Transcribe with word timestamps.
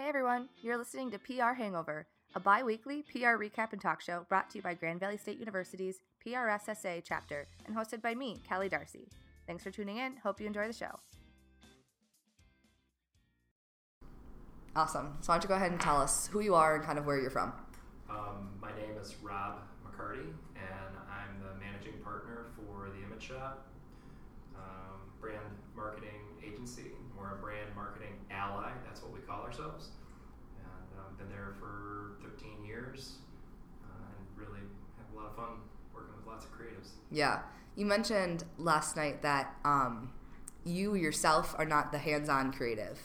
Hey 0.00 0.08
everyone, 0.08 0.48
you're 0.62 0.78
listening 0.78 1.10
to 1.10 1.18
PR 1.18 1.52
Hangover, 1.52 2.06
a 2.34 2.40
bi 2.40 2.62
weekly 2.62 3.02
PR 3.02 3.36
recap 3.36 3.72
and 3.72 3.80
talk 3.82 4.00
show 4.00 4.24
brought 4.30 4.48
to 4.48 4.56
you 4.56 4.62
by 4.62 4.72
Grand 4.72 4.98
Valley 4.98 5.18
State 5.18 5.38
University's 5.38 6.00
PRSSA 6.26 7.02
chapter 7.04 7.46
and 7.66 7.76
hosted 7.76 8.00
by 8.00 8.14
me, 8.14 8.40
Kelly 8.48 8.70
Darcy. 8.70 9.10
Thanks 9.46 9.62
for 9.62 9.70
tuning 9.70 9.98
in. 9.98 10.16
Hope 10.16 10.40
you 10.40 10.46
enjoy 10.46 10.66
the 10.66 10.72
show. 10.72 10.98
Awesome. 14.74 15.18
So, 15.20 15.30
why 15.30 15.34
don't 15.34 15.42
you 15.42 15.48
go 15.48 15.56
ahead 15.56 15.70
and 15.70 15.78
tell 15.78 16.00
us 16.00 16.28
who 16.28 16.40
you 16.40 16.54
are 16.54 16.76
and 16.76 16.82
kind 16.82 16.98
of 16.98 17.04
where 17.04 17.20
you're 17.20 17.28
from? 17.28 17.52
Um, 18.08 18.48
my 18.58 18.70
name 18.70 18.96
is 18.98 19.14
Rob 19.22 19.58
McCarty, 19.84 20.32
and 20.56 20.96
I'm 21.10 21.42
the 21.42 21.60
managing 21.62 22.00
partner 22.02 22.46
for 22.56 22.88
the 22.88 23.04
Image 23.04 23.28
Shop 23.28 23.69
ourselves. 29.60 29.88
And 30.58 30.98
um, 30.98 31.04
I've 31.10 31.18
been 31.18 31.28
there 31.30 31.54
for 31.58 32.12
13 32.22 32.64
years, 32.64 33.16
uh, 33.84 33.88
and 34.16 34.26
really 34.46 34.60
have 34.98 35.06
a 35.14 35.16
lot 35.16 35.30
of 35.30 35.36
fun 35.36 35.60
working 35.94 36.14
with 36.16 36.26
lots 36.26 36.44
of 36.46 36.52
creatives. 36.52 36.90
Yeah, 37.10 37.40
you 37.76 37.86
mentioned 37.86 38.44
last 38.58 38.96
night 38.96 39.22
that 39.22 39.54
um, 39.64 40.12
you 40.64 40.94
yourself 40.94 41.54
are 41.58 41.64
not 41.64 41.92
the 41.92 41.98
hands-on 41.98 42.52
creative. 42.52 42.98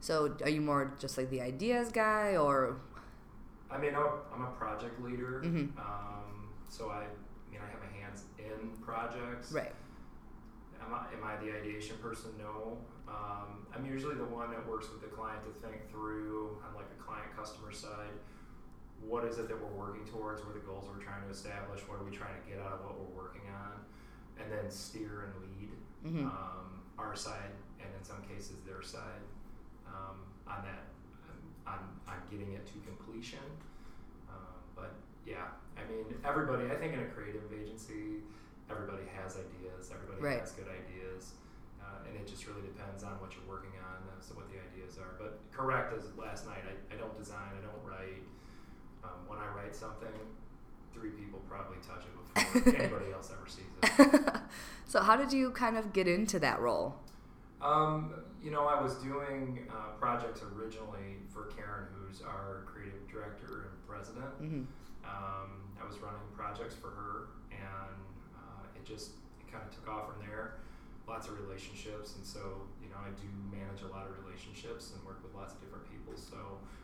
So, 0.00 0.36
are 0.42 0.48
you 0.50 0.60
more 0.60 0.94
just 0.98 1.16
like 1.16 1.30
the 1.30 1.40
ideas 1.40 1.92
guy, 1.92 2.36
or? 2.36 2.76
I 3.70 3.78
mean, 3.78 3.94
I'm 3.94 4.42
a 4.42 4.50
project 4.58 5.00
leader, 5.00 5.40
Mhm. 5.44 5.78
um, 5.78 6.50
so 6.68 6.90
I, 6.90 7.04
I 7.04 7.50
mean, 7.50 7.60
I 7.62 7.70
have 7.70 7.80
my 7.80 7.98
hands 8.00 8.24
in 8.38 8.76
projects. 8.84 9.52
Right. 9.52 9.72
Am 10.86 10.94
I, 10.94 11.00
am 11.14 11.22
I 11.24 11.36
the 11.44 11.52
ideation 11.52 11.96
person? 12.02 12.30
No. 12.38 12.78
Um, 13.08 13.66
I'm 13.74 13.84
usually 13.86 14.14
the 14.16 14.24
one 14.24 14.50
that 14.50 14.66
works 14.66 14.88
with 14.90 15.00
the 15.00 15.08
client 15.08 15.40
to 15.44 15.52
think 15.66 15.88
through 15.90 16.58
on 16.66 16.74
like 16.74 16.88
the 16.90 17.02
client 17.02 17.28
customer 17.36 17.72
side. 17.72 18.14
What 19.02 19.24
is 19.24 19.38
it 19.38 19.48
that 19.48 19.58
we're 19.60 19.74
working 19.76 20.04
towards? 20.06 20.42
What 20.42 20.50
are 20.56 20.58
the 20.60 20.64
goals 20.66 20.86
we're 20.88 21.02
trying 21.02 21.22
to 21.24 21.30
establish? 21.30 21.80
What 21.88 21.98
are 22.00 22.04
we 22.04 22.10
trying 22.14 22.34
to 22.40 22.44
get 22.48 22.58
out 22.60 22.72
of 22.72 22.84
what 22.84 22.98
we're 22.98 23.22
working 23.22 23.42
on? 23.50 23.82
And 24.40 24.50
then 24.50 24.70
steer 24.70 25.28
and 25.28 25.32
lead 25.42 25.70
Mhm. 26.04 26.24
um, 26.26 26.82
our 26.98 27.14
side, 27.14 27.52
and 27.80 27.88
in 27.94 28.02
some 28.04 28.22
cases 28.22 28.56
their 28.66 28.82
side 28.82 29.22
um, 29.86 30.18
on 30.46 30.62
that 30.64 30.84
on, 31.66 31.78
on 32.08 32.16
getting 32.30 32.52
it 32.54 32.66
to 32.66 32.72
completion. 32.86 33.38
Um, 34.28 34.58
but 34.74 34.94
yeah, 35.26 35.46
I 35.76 35.84
mean, 35.90 36.06
everybody. 36.24 36.66
I 36.70 36.76
think 36.76 36.94
in 36.94 37.00
a 37.00 37.06
creative 37.06 37.42
agency, 37.52 38.22
everybody 38.72 39.04
has 39.20 39.36
ideas. 39.36 39.90
Everybody 39.92 40.20
Right. 40.22 40.40
has 40.40 40.52
good 40.52 40.68
ideas, 40.68 41.34
uh, 41.80 42.06
and 42.08 42.16
it 42.16 42.26
just 42.26 42.46
really 42.46 42.62
depends 42.62 43.04
on 43.04 43.12
what 43.20 43.34
you're 43.36 43.46
working 43.48 43.72
on 43.78 44.00
as 44.18 44.28
to 44.28 44.34
what 44.34 44.48
the 44.48 44.56
ideas 44.58 44.98
are. 44.98 45.14
But 45.18 45.38
correct 45.52 45.92
as 45.92 46.14
last 46.16 46.46
night, 46.46 46.64
I, 46.66 46.74
I 46.94 46.96
don't 46.96 47.16
design. 47.16 47.52
I 47.58 47.62
don't 47.62 47.82
write. 47.84 48.22
Um, 49.04 49.26
when 49.26 49.38
I 49.38 49.48
write 49.48 49.74
something, 49.74 50.14
three 50.94 51.10
people 51.10 51.40
probably 51.48 51.78
touch 51.86 52.04
it 52.06 52.14
before 52.54 52.74
anybody 52.80 53.12
else 53.12 53.30
ever 53.32 53.48
sees 53.48 53.66
it. 53.82 54.40
so, 54.86 55.00
how 55.02 55.16
did 55.16 55.32
you 55.32 55.50
kind 55.50 55.76
of 55.76 55.92
get 55.92 56.06
into 56.06 56.38
that 56.38 56.60
role? 56.60 56.94
Um, 57.60 58.14
you 58.42 58.50
know, 58.50 58.66
I 58.66 58.80
was 58.80 58.94
doing 58.96 59.66
uh, 59.70 59.92
projects 59.98 60.42
originally 60.42 61.18
for 61.32 61.46
Karen, 61.56 61.86
who's 61.94 62.22
our 62.22 62.62
creative 62.66 63.06
director 63.10 63.70
and 63.70 63.86
president. 63.88 64.26
hmm 64.38 64.62
Um, 65.04 65.50
I 65.80 65.86
was 65.86 65.98
running 65.98 66.20
projects 66.36 66.74
for 66.74 66.90
her, 66.90 67.26
and 67.50 67.98
just 68.92 69.16
it 69.40 69.48
kind 69.50 69.64
of 69.64 69.72
took 69.74 69.88
off 69.88 70.12
from 70.12 70.20
there. 70.26 70.60
Lots 71.08 71.26
of 71.28 71.34
relationships, 71.40 72.14
and 72.16 72.24
so 72.24 72.62
you 72.80 72.88
know, 72.92 73.00
I 73.02 73.10
do 73.18 73.26
manage 73.50 73.82
a 73.82 73.90
lot 73.90 74.06
of 74.06 74.12
relationships 74.24 74.92
and 74.94 75.02
work 75.04 75.18
with 75.24 75.34
lots 75.34 75.52
of 75.54 75.60
different 75.60 75.84
people. 75.90 76.14
So 76.14 76.36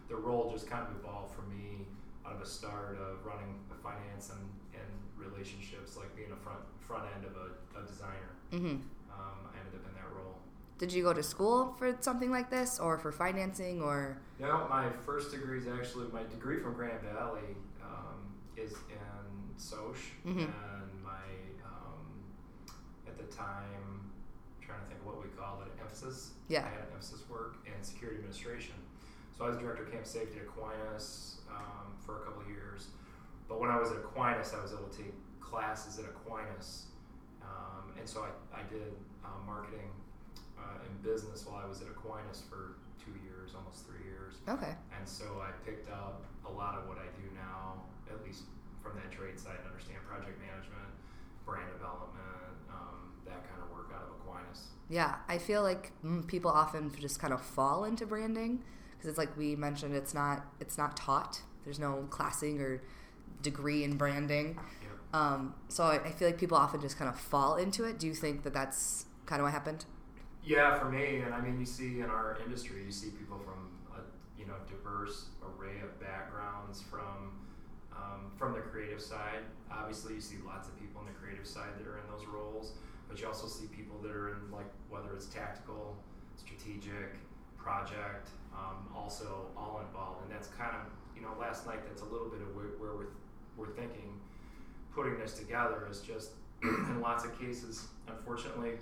the 0.08 0.16
role 0.16 0.50
just 0.50 0.66
kind 0.68 0.82
of 0.82 0.90
evolved 0.98 1.34
for 1.36 1.42
me 1.42 1.86
out 2.26 2.34
of 2.34 2.42
a 2.42 2.46
start 2.46 2.98
of 2.98 3.24
running 3.24 3.54
the 3.68 3.76
finance 3.76 4.30
and, 4.34 4.42
and 4.74 4.90
relationships, 5.16 5.96
like 5.96 6.14
being 6.16 6.32
a 6.32 6.36
front 6.42 6.58
front 6.80 7.04
end 7.14 7.24
of 7.24 7.32
a, 7.36 7.78
a 7.78 7.86
designer. 7.86 8.32
hmm 8.50 8.82
Um, 9.12 9.38
I 9.46 9.54
ended 9.60 9.78
up 9.78 9.86
in 9.86 9.94
that 9.94 10.10
role. 10.16 10.36
Did 10.78 10.92
you 10.92 11.02
go 11.04 11.12
to 11.12 11.22
school 11.22 11.74
for 11.78 11.96
something 12.00 12.30
like 12.30 12.50
this, 12.50 12.78
or 12.80 12.98
for 12.98 13.12
financing, 13.12 13.80
or? 13.82 14.18
No, 14.40 14.66
my 14.68 14.90
first 15.06 15.30
degree 15.30 15.58
is 15.58 15.68
actually 15.68 16.06
my 16.12 16.22
degree 16.24 16.58
from 16.60 16.74
Grand 16.74 17.00
Valley 17.02 17.54
um, 17.82 18.18
is 18.56 18.72
in 18.90 19.56
Soch, 19.56 19.96
Mhm. 20.26 20.50
and 20.50 20.90
my 21.04 21.22
the 23.18 23.28
time 23.34 24.10
trying 24.60 24.80
to 24.80 24.86
think 24.86 25.00
of 25.00 25.06
what 25.06 25.22
we 25.22 25.28
called 25.34 25.62
it 25.62 25.72
emphasis. 25.80 26.32
Yeah. 26.48 26.64
I 26.64 26.70
had 26.70 26.86
an 26.86 26.94
emphasis 26.94 27.22
work 27.28 27.56
in 27.66 27.74
security 27.82 28.18
administration. 28.18 28.74
So 29.36 29.44
I 29.44 29.48
was 29.48 29.58
director 29.58 29.84
of 29.84 29.92
camp 29.92 30.06
safety 30.06 30.38
at 30.40 30.46
Aquinas 30.46 31.38
um, 31.50 31.94
for 32.04 32.22
a 32.22 32.24
couple 32.24 32.42
of 32.42 32.48
years. 32.48 32.88
But 33.48 33.60
when 33.60 33.70
I 33.70 33.78
was 33.78 33.90
at 33.90 33.98
Aquinas, 33.98 34.52
I 34.52 34.60
was 34.60 34.72
able 34.72 34.88
to 34.88 34.96
take 34.98 35.14
classes 35.40 35.98
at 35.98 36.04
Aquinas, 36.04 36.92
um, 37.40 37.96
and 37.96 38.04
so 38.04 38.26
I, 38.26 38.60
I 38.60 38.62
did 38.68 38.92
uh, 39.24 39.40
marketing 39.46 39.88
uh, 40.60 40.84
and 40.84 40.92
business 41.02 41.46
while 41.46 41.62
I 41.64 41.66
was 41.66 41.80
at 41.80 41.88
Aquinas 41.88 42.44
for 42.44 42.76
two 43.00 43.16
years, 43.24 43.56
almost 43.56 43.88
three 43.88 44.04
years. 44.04 44.44
Okay. 44.44 44.76
And 44.92 45.08
so 45.08 45.40
I 45.40 45.56
picked 45.64 45.88
up 45.88 46.28
a 46.44 46.52
lot 46.52 46.76
of 46.76 46.84
what 46.88 46.98
I 47.00 47.08
do 47.16 47.24
now, 47.32 47.80
at 48.12 48.20
least 48.20 48.44
from 48.84 49.00
that 49.00 49.08
trade 49.08 49.40
side, 49.40 49.56
understand 49.64 50.04
project 50.04 50.36
management, 50.36 50.92
brand 51.48 51.72
development, 51.72 52.52
um, 52.68 53.07
that 53.28 53.48
kind 53.48 53.62
of 53.62 53.70
work 53.70 53.92
out 53.94 54.02
of 54.02 54.10
Aquinas. 54.20 54.68
Yeah, 54.88 55.16
I 55.28 55.38
feel 55.38 55.62
like 55.62 55.92
mm, 56.04 56.26
people 56.26 56.50
often 56.50 56.92
just 56.98 57.20
kind 57.20 57.32
of 57.32 57.40
fall 57.40 57.84
into 57.84 58.06
branding 58.06 58.62
because 58.96 59.08
it's 59.08 59.18
like 59.18 59.36
we 59.36 59.56
mentioned, 59.56 59.94
it's 59.94 60.14
not 60.14 60.46
it's 60.60 60.78
not 60.78 60.96
taught. 60.96 61.42
There's 61.64 61.78
no 61.78 62.06
classing 62.10 62.60
or 62.60 62.82
degree 63.42 63.84
in 63.84 63.96
branding. 63.96 64.58
Um, 65.12 65.54
so 65.68 65.84
I, 65.84 66.04
I 66.04 66.10
feel 66.10 66.28
like 66.28 66.38
people 66.38 66.56
often 66.56 66.80
just 66.80 66.98
kind 66.98 67.08
of 67.08 67.18
fall 67.18 67.56
into 67.56 67.84
it. 67.84 67.98
Do 67.98 68.06
you 68.06 68.14
think 68.14 68.42
that 68.42 68.52
that's 68.52 69.06
kind 69.26 69.40
of 69.40 69.44
what 69.44 69.52
happened? 69.52 69.84
Yeah, 70.44 70.78
for 70.78 70.90
me, 70.90 71.20
and 71.20 71.34
I 71.34 71.40
mean, 71.40 71.58
you 71.58 71.66
see 71.66 72.00
in 72.00 72.06
our 72.06 72.38
industry, 72.44 72.82
you 72.84 72.92
see 72.92 73.10
people 73.10 73.38
from 73.38 73.68
a 73.94 74.00
you 74.38 74.46
know 74.46 74.54
diverse 74.66 75.26
array 75.42 75.80
of 75.82 75.98
backgrounds 76.00 76.82
from 76.82 77.32
um, 77.92 78.32
from 78.36 78.52
the 78.52 78.60
creative 78.60 79.00
side. 79.00 79.44
Obviously, 79.70 80.14
you 80.14 80.20
see 80.20 80.36
lots 80.46 80.68
of 80.68 80.78
people 80.78 81.00
on 81.00 81.06
the 81.06 81.12
creative 81.12 81.46
side 81.46 81.76
that 81.78 81.86
are 81.86 81.98
in 81.98 82.04
those 82.10 82.26
roles, 82.26 82.72
but 83.08 83.20
you 83.20 83.26
also 83.26 83.46
see 83.46 83.66
people 83.66 83.96
that 84.02 84.10
are 84.10 84.28
in 84.30 84.50
like 84.52 84.66
whether 84.90 85.12
it's 85.14 85.26
tactical, 85.26 85.96
strategic, 86.36 87.16
project, 87.56 88.28
um, 88.54 88.86
also 88.94 89.46
all 89.56 89.80
involved, 89.86 90.22
and 90.24 90.32
that's 90.32 90.48
kind 90.48 90.74
of 90.74 90.82
you 91.16 91.22
know 91.22 91.32
last 91.40 91.66
night. 91.66 91.80
That's 91.86 92.02
a 92.02 92.06
little 92.06 92.28
bit 92.28 92.40
of 92.42 92.54
where, 92.54 92.66
where 92.78 92.94
we're 92.96 93.12
we're 93.56 93.72
thinking 93.74 94.20
putting 94.94 95.18
this 95.18 95.34
together 95.34 95.86
is 95.90 96.00
just 96.00 96.30
in 96.62 97.00
lots 97.00 97.24
of 97.24 97.38
cases, 97.40 97.88
unfortunately 98.08 98.72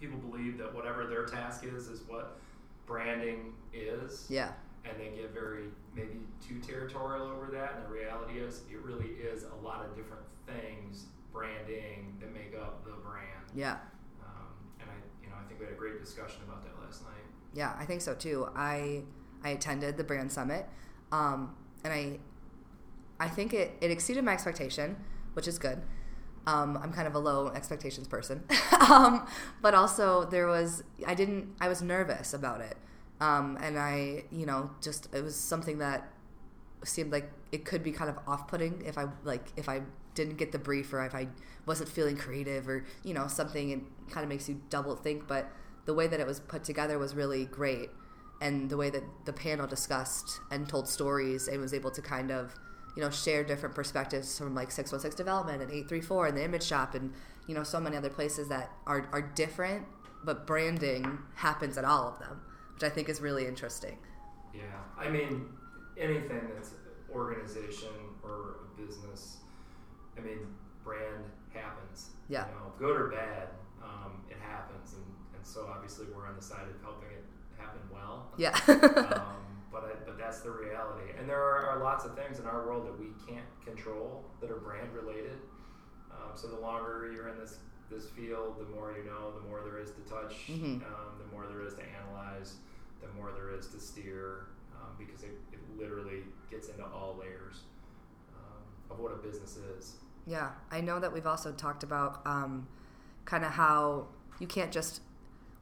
people 0.00 0.18
believe 0.18 0.56
that 0.56 0.74
whatever 0.74 1.06
their 1.06 1.26
task 1.26 1.62
is 1.64 1.88
is 1.88 2.00
what 2.08 2.38
branding 2.86 3.52
is 3.74 4.26
Yeah. 4.30 4.52
and 4.84 4.98
they 4.98 5.14
get 5.14 5.32
very 5.34 5.64
maybe 5.94 6.20
too 6.46 6.58
territorial 6.66 7.26
over 7.26 7.50
that 7.52 7.74
and 7.76 7.84
the 7.84 7.88
reality 7.90 8.38
is 8.38 8.62
it 8.70 8.78
really 8.80 9.10
is 9.10 9.44
a 9.44 9.64
lot 9.64 9.84
of 9.84 9.94
different 9.94 10.22
things 10.46 11.04
branding 11.32 12.16
that 12.20 12.32
make 12.32 12.54
up 12.60 12.84
the 12.84 12.92
brand 12.92 13.46
Yeah. 13.54 13.76
um, 14.22 14.48
and 14.80 14.88
i 14.90 14.94
you 15.22 15.28
know 15.30 15.36
i 15.42 15.46
think 15.48 15.60
we 15.60 15.66
had 15.66 15.74
a 15.74 15.78
great 15.78 16.00
discussion 16.00 16.42
about 16.46 16.62
that 16.64 16.74
last 16.84 17.02
night 17.04 17.24
Yeah, 17.54 17.74
I 17.78 17.84
think 17.84 18.00
so 18.00 18.14
too. 18.14 18.48
I 18.54 19.02
I 19.42 19.50
attended 19.50 19.96
the 19.96 20.04
brand 20.04 20.30
summit, 20.30 20.66
um, 21.12 21.54
and 21.84 21.92
I 21.92 22.18
I 23.18 23.28
think 23.28 23.52
it, 23.52 23.72
it 23.80 23.90
exceeded 23.90 24.24
my 24.24 24.32
expectation, 24.32 24.96
which 25.34 25.46
is 25.48 25.58
good. 25.58 25.82
Um, 26.46 26.78
I'm 26.82 26.92
kind 26.92 27.06
of 27.06 27.14
a 27.14 27.18
low 27.18 27.48
expectations 27.48 28.08
person, 28.08 28.42
um, 28.90 29.26
but 29.60 29.74
also 29.74 30.24
there 30.24 30.46
was 30.46 30.82
I 31.06 31.14
didn't 31.14 31.54
I 31.60 31.68
was 31.68 31.82
nervous 31.82 32.32
about 32.34 32.60
it, 32.60 32.76
um, 33.20 33.58
and 33.60 33.78
I 33.78 34.24
you 34.30 34.46
know 34.46 34.70
just 34.80 35.08
it 35.14 35.22
was 35.22 35.36
something 35.36 35.78
that 35.78 36.08
seemed 36.84 37.12
like 37.12 37.30
it 37.52 37.64
could 37.64 37.82
be 37.82 37.92
kind 37.92 38.10
of 38.10 38.18
off-putting 38.26 38.82
if 38.86 38.96
I 38.98 39.06
like 39.24 39.52
if 39.56 39.68
I 39.68 39.82
didn't 40.14 40.36
get 40.36 40.52
the 40.52 40.58
brief 40.58 40.92
or 40.92 41.04
if 41.04 41.14
I 41.14 41.28
wasn't 41.66 41.88
feeling 41.88 42.16
creative 42.16 42.68
or 42.68 42.84
you 43.04 43.14
know 43.14 43.26
something 43.26 43.70
it 43.70 43.80
kind 44.10 44.24
of 44.24 44.28
makes 44.28 44.48
you 44.48 44.60
double 44.70 44.96
think 44.96 45.26
but 45.26 45.50
the 45.90 45.94
way 45.94 46.06
that 46.06 46.20
it 46.20 46.26
was 46.26 46.40
put 46.40 46.64
together 46.64 46.98
was 46.98 47.14
really 47.14 47.46
great. 47.46 47.90
And 48.40 48.70
the 48.70 48.76
way 48.76 48.90
that 48.90 49.02
the 49.24 49.32
panel 49.32 49.66
discussed 49.66 50.40
and 50.50 50.68
told 50.68 50.88
stories 50.88 51.48
and 51.48 51.60
was 51.60 51.74
able 51.74 51.90
to 51.90 52.00
kind 52.00 52.30
of 52.30 52.54
you 52.96 53.02
know 53.02 53.10
share 53.10 53.44
different 53.44 53.74
perspectives 53.74 54.38
from 54.38 54.54
like 54.54 54.70
616 54.70 55.16
development 55.16 55.62
and 55.62 55.70
834 55.70 56.28
and 56.28 56.36
the 56.36 56.44
image 56.44 56.62
shop 56.62 56.94
and 56.94 57.12
you 57.46 57.54
know 57.54 57.62
so 57.62 57.80
many 57.80 57.96
other 57.96 58.08
places 58.08 58.48
that 58.48 58.70
are, 58.86 59.08
are 59.12 59.22
different 59.22 59.86
but 60.24 60.46
branding 60.46 61.18
happens 61.34 61.78
at 61.78 61.84
all 61.84 62.08
of 62.08 62.18
them 62.18 62.40
which 62.74 62.82
i 62.82 62.88
think 62.88 63.08
is 63.08 63.20
really 63.20 63.46
interesting. 63.46 63.96
Yeah 64.52 64.62
i 64.98 65.08
mean 65.08 65.46
anything 65.96 66.42
that's 66.52 66.74
organization 67.14 67.94
or 68.24 68.56
a 68.64 68.80
business 68.80 69.36
i 70.20 70.26
mean 70.26 70.46
brand 70.84 71.24
happens 71.52 72.10
Yeah. 72.28 72.46
you 72.46 72.52
know 72.54 72.72
good 72.78 72.96
or 73.00 73.08
bad 73.08 73.48
um, 73.82 74.22
it 74.28 74.36
happens 74.40 74.94
and, 74.94 75.04
and 75.34 75.46
so 75.46 75.68
obviously 75.72 76.06
we're 76.14 76.26
on 76.28 76.36
the 76.36 76.42
side 76.42 76.68
of 76.68 76.80
helping 76.82 77.08
it 77.10 77.24
happen 77.58 77.80
well 77.92 78.28
yeah 78.36 78.56
um, 78.68 79.50
but 79.72 79.84
I, 79.84 79.92
but 80.04 80.18
that's 80.18 80.40
the 80.40 80.50
reality, 80.50 81.12
and 81.18 81.28
there 81.28 81.40
are, 81.40 81.66
are, 81.66 81.78
lots 81.78 82.04
of 82.04 82.16
things 82.16 82.40
in 82.40 82.46
our 82.46 82.66
world 82.66 82.86
that 82.86 82.98
we 82.98 83.06
can't 83.24 83.46
control 83.64 84.24
that 84.40 84.50
are 84.50 84.56
brand 84.58 84.92
related. 84.92 85.38
Um, 86.10 86.34
so 86.34 86.48
the 86.48 86.58
longer 86.58 87.10
you're 87.14 87.28
in 87.28 87.38
this 87.38 87.58
this 87.90 88.08
field, 88.10 88.56
the 88.58 88.66
more 88.74 88.92
you 88.96 89.04
know, 89.08 89.32
the 89.32 89.48
more 89.48 89.62
there 89.64 89.78
is 89.78 89.90
to 89.92 90.00
touch, 90.10 90.48
Mhm. 90.48 90.82
um, 90.82 91.18
the 91.18 91.26
more 91.34 91.46
there 91.46 91.62
is 91.62 91.74
to 91.74 91.82
analyze, 91.82 92.56
the 93.00 93.08
more 93.16 93.30
there 93.32 93.50
is 93.50 93.68
to 93.68 93.78
steer, 93.80 94.46
um, 94.74 94.90
because 94.98 95.22
it, 95.22 95.38
it 95.52 95.60
literally 95.78 96.24
gets 96.50 96.68
into 96.68 96.84
all 96.86 97.16
layers 97.20 97.62
um, 98.34 98.62
of 98.90 98.98
what 98.98 99.12
a 99.12 99.16
business 99.16 99.56
is. 99.56 99.96
Yeah, 100.26 100.50
I 100.70 100.80
know 100.80 101.00
that 101.00 101.12
we've 101.12 101.26
also 101.26 101.52
talked 101.52 101.82
about 101.82 102.20
um, 102.26 102.68
kind 103.24 103.44
of 103.44 103.52
how 103.52 104.08
you 104.38 104.46
can't 104.46 104.70
just 104.72 105.00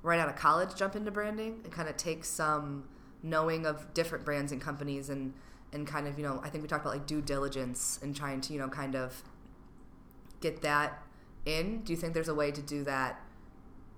right 0.03 0.21
out 0.21 0.29
of 0.29 0.37
college 0.37 0.75
jump 0.75 0.97
into 0.97 1.11
branding. 1.11 1.61
It 1.65 1.71
kind 1.71 1.89
of 1.89 1.97
takes 1.97 2.29
some 2.29 2.89
knowing 3.23 3.67
of 3.67 3.93
different 3.95 4.25
brands 4.25 4.53
and 4.53 4.61
companies 4.61 5.11
and 5.11 5.35
and 5.73 5.87
kind 5.87 6.07
of 6.07 6.19
you 6.19 6.25
know 6.25 6.41
I 6.43 6.49
think 6.49 6.63
we 6.63 6.69
talked 6.69 6.85
about 6.85 6.95
like 6.95 7.07
due 7.07 7.21
diligence 7.21 7.99
and 8.03 8.15
trying 8.15 8.41
to 8.43 8.53
you 8.53 8.59
know 8.59 8.69
kind 8.69 8.95
of 8.95 9.23
get 10.41 10.63
that 10.63 11.03
in. 11.45 11.83
Do 11.83 11.93
you 11.93 11.97
think 11.97 12.15
there's 12.15 12.29
a 12.29 12.35
way 12.35 12.51
to 12.51 12.63
do 12.63 12.85
that? 12.85 13.21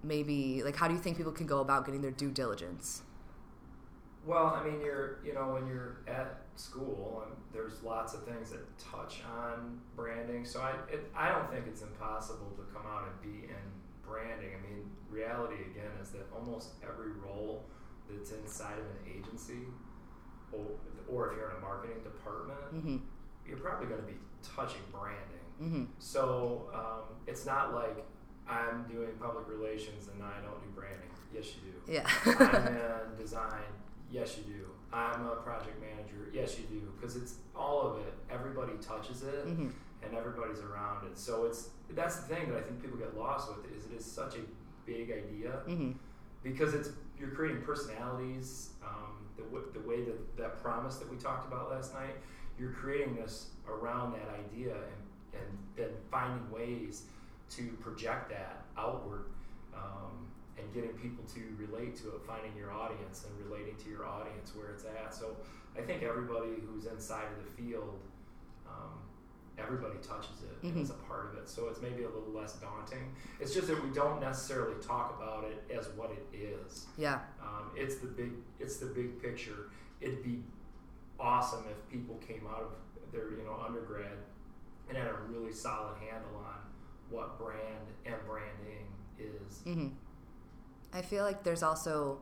Maybe 0.03 0.63
like 0.63 0.77
how 0.77 0.89
do 0.89 0.95
you 0.95 1.01
think 1.01 1.17
people 1.17 1.33
can 1.33 1.47
go 1.47 1.61
about 1.61 1.85
getting 1.85 2.01
their 2.01 2.11
due 2.11 2.31
diligence? 2.31 3.03
Well, 4.27 4.47
I 4.47 4.65
mean, 4.65 4.81
you're 4.81 5.19
you 5.25 5.35
know 5.35 5.53
when 5.53 5.67
you're 5.67 5.99
at 6.07 6.41
school, 6.61 7.25
and 7.27 7.37
there's 7.53 7.83
lots 7.83 8.15
of 8.15 8.25
things 8.25 8.51
that 8.51 8.61
touch 8.79 9.23
on 9.37 9.81
branding. 9.97 10.45
So 10.45 10.61
I 10.61 10.73
it, 10.93 11.11
I 11.17 11.31
don't 11.31 11.51
think 11.51 11.65
it's 11.67 11.83
impossible 11.83 12.53
to 12.57 12.63
come 12.75 12.87
out 12.87 13.05
and 13.09 13.21
be 13.33 13.45
in 13.47 13.65
branding. 14.07 14.51
I 14.59 14.61
mean, 14.69 14.91
reality 15.09 15.57
again 15.71 15.91
is 16.03 16.11
that 16.11 16.27
almost 16.35 16.71
every 16.83 17.13
role 17.13 17.65
that's 18.09 18.33
inside 18.33 18.75
of 18.79 18.85
an 18.85 19.19
agency, 19.19 19.65
or, 20.53 20.67
or 21.09 21.31
if 21.31 21.37
you're 21.39 21.51
in 21.51 21.57
a 21.57 21.61
marketing 21.61 22.03
department, 22.03 22.61
Mm-hmm. 22.75 22.97
you're 23.49 23.59
probably 23.59 23.87
going 23.87 24.01
to 24.01 24.07
be 24.07 24.19
touching 24.57 24.81
branding. 24.93 25.47
Mm-hmm. 25.63 25.85
So 25.99 26.71
um, 26.75 27.15
it's 27.27 27.47
not 27.47 27.75
like 27.75 28.05
I'm 28.49 28.85
doing 28.85 29.11
public 29.21 29.47
relations 29.49 30.09
and 30.13 30.23
I 30.23 30.41
don't 30.43 30.61
do 30.63 30.69
branding. 30.75 31.09
Yes, 31.33 31.47
you 31.55 31.71
do. 31.71 31.93
Yeah. 31.93 32.09
I'm 32.41 32.67
in 33.13 33.17
design. 33.19 33.63
Yes, 34.11 34.37
you 34.39 34.45
do. 34.53 34.67
I'm 34.93 35.27
a 35.27 35.37
project 35.37 35.81
manager. 35.81 36.31
Yes, 36.33 36.57
you 36.59 36.65
do. 36.67 36.93
Because 36.99 37.17
it's 37.17 37.35
all 37.55 37.83
of 37.83 37.99
it. 37.99 38.13
Everybody 38.31 38.73
touches 38.81 39.23
it, 39.23 39.47
mm-hmm. 39.47 39.69
and 40.03 40.15
everybody's 40.17 40.61
around 40.61 41.07
it. 41.07 41.17
So 41.19 41.45
it's 41.45 41.69
that's 41.91 42.17
the 42.21 42.35
thing 42.35 42.49
that 42.51 42.59
I 42.59 42.61
think 42.63 42.81
people 42.83 42.99
get 42.99 43.17
lost 43.17 43.49
with 43.49 43.71
is 43.77 43.87
it 43.87 43.97
is 43.97 44.05
such 44.05 44.35
a 44.37 44.41
big 44.87 45.11
idea 45.11 45.61
Mm-hmm. 45.69 45.93
because 46.43 46.75
it's 46.75 46.91
you're 47.19 47.31
creating 47.31 47.63
personalities. 47.63 48.71
Um, 48.83 49.27
the 49.37 49.43
w- 49.45 49.71
the 49.73 49.81
way 49.81 50.03
that 50.03 50.37
that 50.37 50.63
promise 50.63 50.97
that 50.97 51.11
we 51.11 51.17
talked 51.17 51.47
about 51.47 51.71
last 51.71 51.95
night, 51.95 52.17
you're 52.59 52.73
creating 52.73 53.15
this 53.17 53.51
around 53.69 54.13
that 54.13 54.29
idea 54.35 54.75
and 54.75 55.41
and 55.41 55.59
then 55.77 55.91
finding 56.11 56.51
ways 56.51 57.05
to 57.51 57.69
project 57.81 58.31
that 58.31 58.65
outward. 58.77 59.27
Um, 59.75 60.27
and 60.61 60.73
getting 60.75 60.91
people 60.91 61.25
to 61.35 61.41
relate 61.59 61.97
to 61.97 62.09
it, 62.09 62.21
finding 62.27 62.53
your 62.57 62.73
audience 62.73 63.25
and 63.25 63.51
relating 63.51 63.77
to 63.77 63.89
your 63.91 64.07
audience 64.07 64.53
where 64.55 64.71
it's 64.71 64.85
at. 64.85 65.15
So 65.15 65.37
I 65.77 65.81
think 65.81 66.03
everybody 66.03 66.51
who's 66.67 66.87
inside 66.87 67.27
of 67.37 67.45
the 67.45 67.63
field, 67.63 67.99
um, 68.67 68.99
everybody 69.59 69.97
touches 70.03 70.43
it 70.43 70.67
and 70.67 70.77
is 70.79 70.91
a 70.91 70.95
part 70.95 71.27
of 71.27 71.39
it. 71.39 71.49
So 71.49 71.69
it's 71.69 71.81
maybe 71.81 72.05
a 72.05 72.09
little 72.09 72.33
less 72.33 72.55
daunting. 72.55 73.15
It's 73.41 73.55
just 73.55 73.69
that 73.69 73.83
we 73.83 73.91
don't 73.91 74.21
necessarily 74.21 74.81
talk 74.83 75.17
about 75.21 75.45
it 75.45 75.65
as 75.75 75.89
what 75.97 76.11
it 76.11 76.37
is. 76.37 76.87
Yeah. 76.97 77.21
Um, 77.43 77.71
it's 77.75 77.97
the 77.97 78.07
big, 78.07 78.33
it's 78.59 78.77
the 78.79 78.87
big 78.87 79.21
picture. 79.23 79.71
It'd 80.01 80.23
be 80.23 80.43
awesome 81.19 81.65
if 81.71 81.91
people 81.91 82.17
came 82.17 82.47
out 82.49 82.63
of 82.63 83.13
their, 83.13 83.31
you 83.31 83.43
know, 83.45 83.57
undergrad 83.67 84.19
and 84.89 84.97
had 84.97 85.07
a 85.07 85.17
really 85.29 85.53
solid 85.53 85.97
handle 85.99 86.37
on 86.37 86.59
what 87.11 87.39
brand 87.39 87.87
and 88.07 88.15
branding 88.27 88.87
is. 89.19 89.61
Mm-hmm. 89.67 89.89
I 90.93 91.03
feel 91.03 91.25
like 91.25 91.45
there's 91.45 91.63
also, 91.63 92.19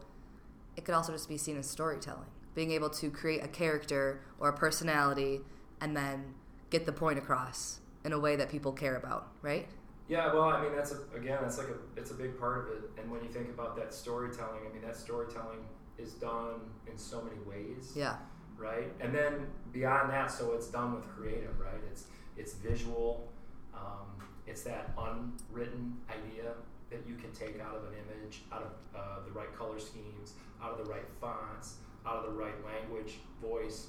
it 0.76 0.85
could 0.85 0.94
also 0.94 1.12
just 1.12 1.29
be 1.29 1.38
seen 1.38 1.56
as 1.56 1.69
storytelling. 1.69 2.26
Being 2.55 2.73
able 2.73 2.91
to 2.91 3.11
create 3.11 3.43
a 3.44 3.49
character 3.49 4.20
or 4.38 4.49
a 4.49 4.53
personality 4.53 5.41
and 5.81 5.97
then 5.97 6.35
get 6.70 6.87
the 6.87 6.93
point 6.93 7.19
across 7.19 7.81
in 8.05 8.12
a 8.12 8.19
way 8.19 8.37
that 8.37 8.50
people 8.50 8.73
care 8.73 8.97
about, 8.97 9.29
right? 9.43 9.69
Yeah, 10.09 10.32
well, 10.32 10.44
I 10.44 10.62
mean, 10.62 10.75
that's 10.75 10.93
a, 10.93 11.17
again, 11.17 11.38
that's 11.43 11.59
like 11.59 11.69
a, 11.69 11.76
it's 12.00 12.11
a 12.11 12.15
big 12.15 12.38
part 12.38 12.59
of 12.59 12.76
it. 12.76 12.91
And 12.99 13.11
when 13.11 13.23
you 13.23 13.29
think 13.29 13.49
about 13.50 13.76
that 13.76 13.93
storytelling, 13.93 14.61
I 14.69 14.73
mean, 14.73 14.82
that 14.82 14.97
storytelling 14.97 15.59
is 15.99 16.14
done 16.14 16.61
in 16.91 16.97
so 16.97 17.23
many 17.23 17.37
ways, 17.47 17.93
Yeah. 17.94 18.17
right? 18.56 18.91
And 19.00 19.14
then 19.14 19.47
beyond 19.73 20.11
that, 20.11 20.31
so 20.31 20.53
it's 20.53 20.69
done 20.69 20.94
with 20.94 21.06
creative, 21.09 21.59
right? 21.61 21.81
It's 21.91 22.05
it's 22.37 22.55
visual, 22.55 23.29
um, 23.75 24.06
it's 24.47 24.62
that 24.62 24.91
unwritten 24.97 25.97
idea 26.09 26.53
that 26.90 27.00
you 27.06 27.14
can 27.17 27.31
take 27.32 27.61
out 27.61 27.75
of 27.76 27.85
an 27.85 27.94
image, 28.08 28.43
out 28.52 28.62
of 28.62 28.99
uh, 28.99 29.25
the 29.26 29.32
right 29.32 29.52
color 29.56 29.79
schemes, 29.79 30.35
out 30.62 30.73
of 30.73 30.79
the 30.85 30.90
right 30.90 31.05
fonts, 31.20 31.76
out 32.06 32.17
of 32.17 32.25
the 32.32 32.38
right 32.38 32.55
language, 32.64 33.19
voice, 33.43 33.88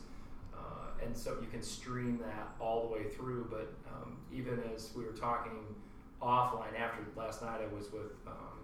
uh, 0.54 1.04
and 1.06 1.16
so 1.16 1.38
you 1.42 1.48
can 1.48 1.62
stream 1.64 2.18
that 2.20 2.50
all 2.60 2.88
the 2.88 2.94
way 2.94 3.04
through. 3.10 3.48
But 3.50 3.74
um, 3.90 4.18
even 4.34 4.60
as 4.76 4.92
we 4.96 5.04
were 5.06 5.14
talking 5.14 5.54
offline 6.22 6.78
after 6.78 7.02
last 7.16 7.42
night, 7.42 7.62
I 7.62 7.74
was 7.74 7.92
with 7.94 8.12
um, 8.28 8.60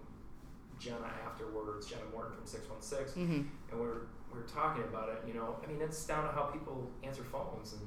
Jenna 0.78 1.10
afterwards, 1.24 1.86
Jenna 1.86 2.02
Morton 2.12 2.36
from 2.36 2.46
Six 2.46 2.68
One 2.68 2.82
Six, 2.82 3.12
Mm-hmm. 3.12 3.32
and 3.70 3.80
we 3.80 3.86
were 3.86 4.08
we 4.32 4.38
were 4.40 4.46
talking 4.46 4.82
about 4.82 5.08
it. 5.08 5.22
You 5.26 5.32
know, 5.34 5.56
I 5.64 5.66
mean, 5.66 5.80
it's 5.80 6.04
down 6.04 6.24
to 6.26 6.32
how 6.32 6.42
people 6.44 6.90
answer 7.02 7.22
phones 7.24 7.72
and 7.72 7.82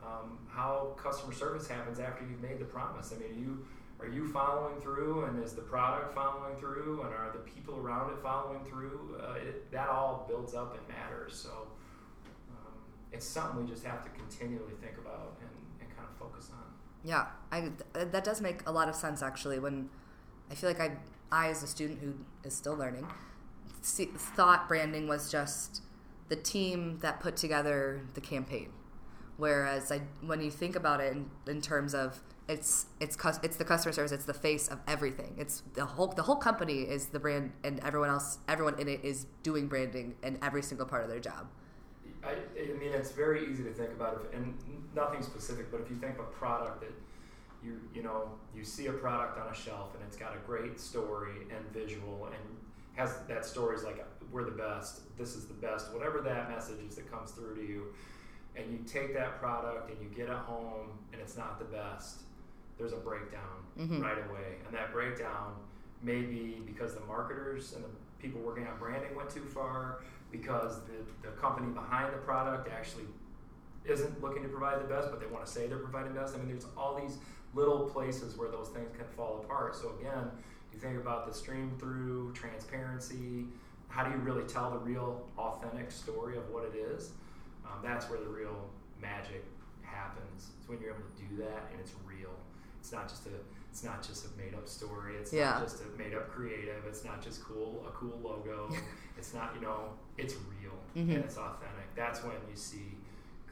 um, 0.00 0.38
how 0.48 0.94
customer 0.96 1.32
service 1.32 1.66
happens 1.66 1.98
after 1.98 2.24
you've 2.24 2.40
made 2.42 2.60
the 2.60 2.64
promise. 2.64 3.12
I 3.16 3.20
mean, 3.20 3.40
you 3.40 3.66
are 4.02 4.08
you 4.08 4.26
following 4.28 4.80
through, 4.80 5.24
and 5.24 5.42
is 5.42 5.52
the 5.52 5.62
product 5.62 6.14
following 6.14 6.56
through, 6.56 7.02
and 7.02 7.14
are 7.14 7.30
the 7.32 7.38
people 7.40 7.76
around 7.78 8.12
it 8.12 8.18
following 8.22 8.64
through? 8.64 9.16
Uh, 9.20 9.34
it, 9.34 9.70
that 9.70 9.88
all 9.88 10.24
builds 10.28 10.54
up 10.54 10.76
and 10.76 10.88
matters. 10.88 11.34
So 11.34 11.68
um, 12.50 12.72
it's 13.12 13.26
something 13.26 13.64
we 13.64 13.70
just 13.70 13.84
have 13.84 14.02
to 14.04 14.10
continually 14.10 14.74
think 14.80 14.98
about 14.98 15.36
and, 15.40 15.50
and 15.80 15.96
kind 15.96 16.08
of 16.10 16.16
focus 16.16 16.50
on. 16.52 16.64
Yeah, 17.04 17.26
I, 17.50 17.60
th- 17.94 18.10
that 18.12 18.24
does 18.24 18.40
make 18.40 18.60
a 18.66 18.72
lot 18.72 18.88
of 18.88 18.94
sense 18.94 19.22
actually. 19.22 19.58
When 19.58 19.88
I 20.50 20.54
feel 20.54 20.70
like 20.70 20.80
I, 20.80 20.92
I 21.30 21.48
as 21.48 21.62
a 21.62 21.66
student 21.66 22.00
who 22.00 22.14
is 22.44 22.54
still 22.54 22.76
learning, 22.76 23.06
see, 23.80 24.06
thought 24.06 24.68
branding 24.68 25.08
was 25.08 25.30
just 25.30 25.82
the 26.28 26.36
team 26.36 26.98
that 27.02 27.20
put 27.20 27.36
together 27.36 28.02
the 28.14 28.20
campaign. 28.20 28.70
Whereas 29.36 29.90
I, 29.90 30.02
when 30.20 30.40
you 30.40 30.50
think 30.50 30.76
about 30.76 31.00
it 31.00 31.12
in, 31.12 31.30
in 31.46 31.60
terms 31.60 31.94
of 31.94 32.20
it's 32.48 32.86
it's 33.00 33.16
it's 33.42 33.56
the 33.56 33.64
customer 33.64 33.92
service, 33.92 34.12
it's 34.12 34.24
the 34.24 34.34
face 34.34 34.68
of 34.68 34.78
everything. 34.86 35.34
It's 35.38 35.62
the 35.74 35.84
whole 35.84 36.08
the 36.08 36.22
whole 36.22 36.36
company 36.36 36.82
is 36.82 37.06
the 37.06 37.20
brand, 37.20 37.52
and 37.64 37.80
everyone 37.80 38.10
else, 38.10 38.38
everyone 38.48 38.78
in 38.78 38.88
it 38.88 39.04
is 39.04 39.26
doing 39.42 39.68
branding 39.68 40.14
in 40.22 40.38
every 40.42 40.62
single 40.62 40.86
part 40.86 41.04
of 41.04 41.08
their 41.08 41.20
job. 41.20 41.46
I, 42.24 42.32
I 42.32 42.78
mean, 42.78 42.92
it's 42.92 43.10
very 43.10 43.50
easy 43.50 43.64
to 43.64 43.72
think 43.72 43.90
about, 43.90 44.22
if, 44.24 44.36
and 44.36 44.54
nothing 44.94 45.22
specific, 45.22 45.70
but 45.72 45.80
if 45.80 45.90
you 45.90 45.96
think 45.96 46.14
of 46.14 46.20
a 46.20 46.28
product 46.28 46.80
that 46.80 46.92
you 47.64 47.80
you 47.94 48.02
know 48.02 48.30
you 48.54 48.64
see 48.64 48.86
a 48.86 48.92
product 48.92 49.38
on 49.38 49.48
a 49.48 49.54
shelf 49.54 49.94
and 49.94 50.02
it's 50.06 50.16
got 50.16 50.34
a 50.34 50.38
great 50.46 50.80
story 50.80 51.46
and 51.50 51.64
visual 51.72 52.26
and 52.26 52.56
has 52.94 53.14
that 53.28 53.44
story 53.44 53.76
is 53.76 53.84
like 53.84 54.04
we're 54.30 54.44
the 54.44 54.50
best, 54.50 55.16
this 55.18 55.34
is 55.34 55.46
the 55.46 55.54
best, 55.54 55.92
whatever 55.92 56.20
that 56.20 56.50
message 56.50 56.78
is 56.88 56.96
that 56.96 57.10
comes 57.10 57.30
through 57.32 57.54
to 57.54 57.62
you, 57.62 57.86
and 58.56 58.70
you 58.70 58.78
take 58.86 59.14
that 59.14 59.38
product 59.38 59.90
and 59.90 60.00
you 60.02 60.08
get 60.14 60.28
it 60.28 60.36
home 60.36 60.88
and 61.12 61.20
it's 61.20 61.36
not 61.36 61.58
the 61.58 61.64
best, 61.64 62.22
there's 62.78 62.92
a 62.92 62.96
breakdown 62.96 63.64
Mhm. 63.78 64.02
right 64.02 64.18
away, 64.28 64.58
and 64.66 64.74
that 64.74 64.92
breakdown 64.92 65.54
may 66.02 66.22
be 66.22 66.60
because 66.66 66.94
the 66.94 67.00
marketers 67.06 67.72
and 67.74 67.84
the 67.84 67.88
people 68.18 68.40
working 68.40 68.66
on 68.66 68.78
branding 68.78 69.14
went 69.14 69.30
too 69.30 69.44
far, 69.44 70.00
because 70.30 70.82
the, 70.84 70.92
the 71.28 71.34
company 71.36 71.70
behind 71.72 72.12
the 72.12 72.18
product 72.18 72.68
actually 72.70 73.04
isn't 73.84 74.20
looking 74.22 74.42
to 74.42 74.48
provide 74.48 74.80
the 74.80 74.86
best, 74.88 75.10
but 75.10 75.20
they 75.20 75.26
want 75.26 75.44
to 75.44 75.50
say 75.50 75.66
they're 75.66 75.78
providing 75.78 76.14
the 76.14 76.20
best. 76.20 76.34
I 76.34 76.38
mean, 76.38 76.48
there's 76.48 76.66
all 76.76 76.98
these 77.00 77.18
little 77.54 77.88
places 77.90 78.36
where 78.38 78.48
those 78.48 78.68
things 78.68 78.88
can 78.96 79.06
fall 79.16 79.40
apart. 79.44 79.74
So 79.76 79.94
again, 80.00 80.30
you 80.72 80.78
think 80.78 80.98
about 80.98 81.26
the 81.26 81.34
stream 81.34 81.72
through 81.78 82.32
transparency. 82.32 83.46
How 83.88 84.04
do 84.04 84.10
you 84.10 84.16
really 84.18 84.44
tell 84.44 84.70
the 84.70 84.78
real, 84.78 85.28
authentic 85.36 85.90
story 85.90 86.36
of 86.38 86.48
what 86.50 86.64
it 86.64 86.74
is? 86.76 87.12
Um, 87.66 87.80
that's 87.82 88.08
where 88.08 88.20
the 88.20 88.28
real 88.28 88.70
magic 89.00 89.44
happens. 89.82 90.52
It's 90.58 90.68
when 90.68 90.80
you're 90.80 90.90
able 90.94 91.02
to 91.02 91.22
do 91.28 91.36
that 91.42 91.68
and 91.72 91.80
it's 91.80 91.92
real. 92.06 92.30
It's 92.82 92.90
not 92.90 93.08
just 93.08 93.26
a 93.26 93.30
it's 93.70 93.84
not 93.84 94.02
just 94.02 94.26
a 94.26 94.28
made 94.36 94.54
up 94.54 94.66
story. 94.68 95.14
It's 95.16 95.32
Yeah. 95.32 95.50
not 95.52 95.62
just 95.62 95.82
a 95.82 95.86
made 95.96 96.14
up 96.14 96.28
creative. 96.28 96.84
It's 96.84 97.04
not 97.04 97.22
just 97.22 97.42
cool 97.44 97.84
a 97.86 97.90
cool 97.92 98.18
logo. 98.22 98.68
it's 99.16 99.32
not 99.32 99.54
you 99.54 99.60
know 99.60 99.90
it's 100.18 100.34
real 100.34 100.72
Mhm. 100.96 101.14
and 101.14 101.24
it's 101.24 101.38
authentic. 101.38 101.94
That's 101.94 102.22
when 102.24 102.34
you 102.50 102.56
see 102.56 102.98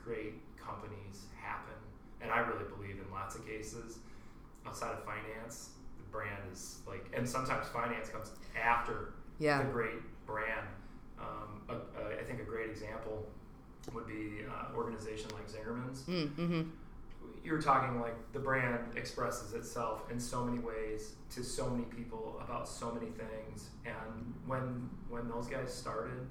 great 0.05 0.35
companies 0.59 1.27
happen. 1.41 1.75
And 2.21 2.31
I 2.33 2.41
really 2.41 2.65
believe 2.65 2.97
in 2.99 3.09
lots 3.13 3.37
of 3.37 3.47
cases 3.47 4.01
outside 4.67 4.93
of 4.95 5.05
finance, 5.05 5.71
the 5.97 6.03
brand 6.11 6.43
is 6.53 6.81
like, 6.89 7.07
and 7.15 7.27
sometimes 7.27 7.69
finance 7.69 8.09
comes 8.11 8.33
after 8.61 9.13
Yeah. 9.39 9.63
the 9.63 9.71
great 9.71 10.03
brand. 10.27 10.67
Um, 11.19 11.63
a, 11.69 11.75
a, 12.01 12.21
I 12.21 12.25
think 12.25 12.41
a 12.41 12.45
great 12.45 12.69
example 12.71 13.27
would 13.95 14.07
be 14.07 14.45
uh, 14.45 14.75
organization 14.77 15.31
like 15.35 15.49
Zingerman's. 15.49 16.03
Mm, 16.03 16.29
mm-hmm. 16.37 16.63
You're 17.43 17.61
talking 17.61 18.01
like 18.01 18.15
the 18.33 18.39
brand 18.39 18.97
expresses 18.97 19.55
itself 19.55 20.11
in 20.11 20.21
so 20.21 20.45
many 20.45 20.59
ways 20.59 21.15
to 21.31 21.43
so 21.43 21.71
many 21.71 21.85
people 21.85 22.41
about 22.45 22.69
so 22.69 22.93
many 22.93 23.07
things. 23.07 23.71
And 23.85 24.35
when 24.47 24.91
when 25.09 25.29
those 25.29 25.47
guys 25.47 25.73
started, 25.73 26.27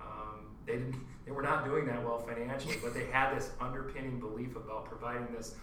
um, 0.00 0.54
they 0.66 0.74
didn't 0.74 0.96
they 1.24 1.32
were 1.32 1.42
not 1.42 1.64
doing 1.64 1.86
that 1.86 2.04
well 2.04 2.18
financially, 2.18 2.76
but 2.82 2.94
they 2.94 3.06
had 3.06 3.34
this 3.36 3.50
underpinning 3.60 4.20
belief 4.20 4.56
about 4.56 4.84
providing 4.84 5.28
this 5.34 5.56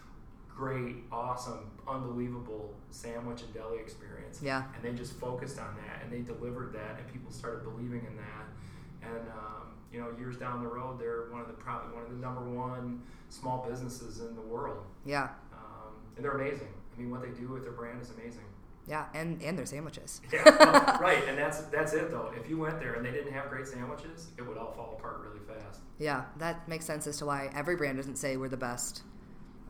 great, 0.47 0.97
awesome, 1.11 1.71
unbelievable 1.87 2.73
sandwich 2.91 3.43
and 3.43 3.53
deli 3.53 3.79
experience. 3.79 4.41
Yeah. 4.43 4.63
And 4.75 4.83
they 4.83 4.97
just 4.97 5.13
focused 5.13 5.57
on 5.57 5.75
that 5.77 6.03
and 6.03 6.11
they 6.11 6.19
delivered 6.19 6.73
that, 6.73 6.99
and 6.99 7.13
people 7.13 7.31
started 7.31 7.63
believing 7.63 8.05
in 8.05 8.17
that. 8.17 9.09
And 9.09 9.29
um, 9.29 9.67
you 9.91 9.99
know, 9.99 10.07
years 10.17 10.37
down 10.37 10.61
the 10.61 10.67
road, 10.67 10.99
they're 10.99 11.31
one 11.31 11.41
of 11.41 11.47
the 11.47 11.53
probably 11.53 11.93
one 11.93 12.03
of 12.03 12.09
the 12.11 12.17
number 12.17 12.41
one 12.41 13.01
small 13.29 13.65
businesses 13.67 14.19
in 14.19 14.35
the 14.35 14.41
world. 14.41 14.83
Yeah. 15.05 15.29
Um, 15.53 15.93
and 16.15 16.23
they're 16.25 16.37
amazing. 16.37 16.67
I 16.95 17.01
mean, 17.01 17.11
what 17.11 17.21
they 17.21 17.29
do 17.29 17.47
with 17.47 17.63
their 17.63 17.71
brand 17.71 18.01
is 18.01 18.11
amazing. 18.11 18.43
Yeah, 18.87 19.05
and 19.13 19.41
and 19.43 19.57
their 19.57 19.67
sandwiches. 19.67 20.19
Yeah, 20.33 20.43
well, 20.45 20.97
right, 20.99 21.23
and 21.27 21.37
that's 21.37 21.61
that's 21.65 21.93
it 21.93 22.09
though. 22.09 22.31
If 22.35 22.49
you 22.49 22.57
went 22.57 22.79
there 22.79 22.95
and 22.95 23.05
they 23.05 23.11
didn't 23.11 23.31
have 23.33 23.49
great 23.49 23.67
sandwiches, 23.67 24.29
it 24.37 24.41
would 24.41 24.57
all 24.57 24.71
fall 24.71 24.95
apart 24.97 25.21
really 25.21 25.39
fast. 25.45 25.81
Yeah, 25.99 26.23
that 26.37 26.67
makes 26.67 26.85
sense 26.85 27.05
as 27.05 27.17
to 27.17 27.25
why 27.25 27.51
every 27.53 27.75
brand 27.75 27.97
doesn't 27.97 28.15
say 28.15 28.35
we're 28.35 28.49
the 28.49 28.57
best. 28.57 29.03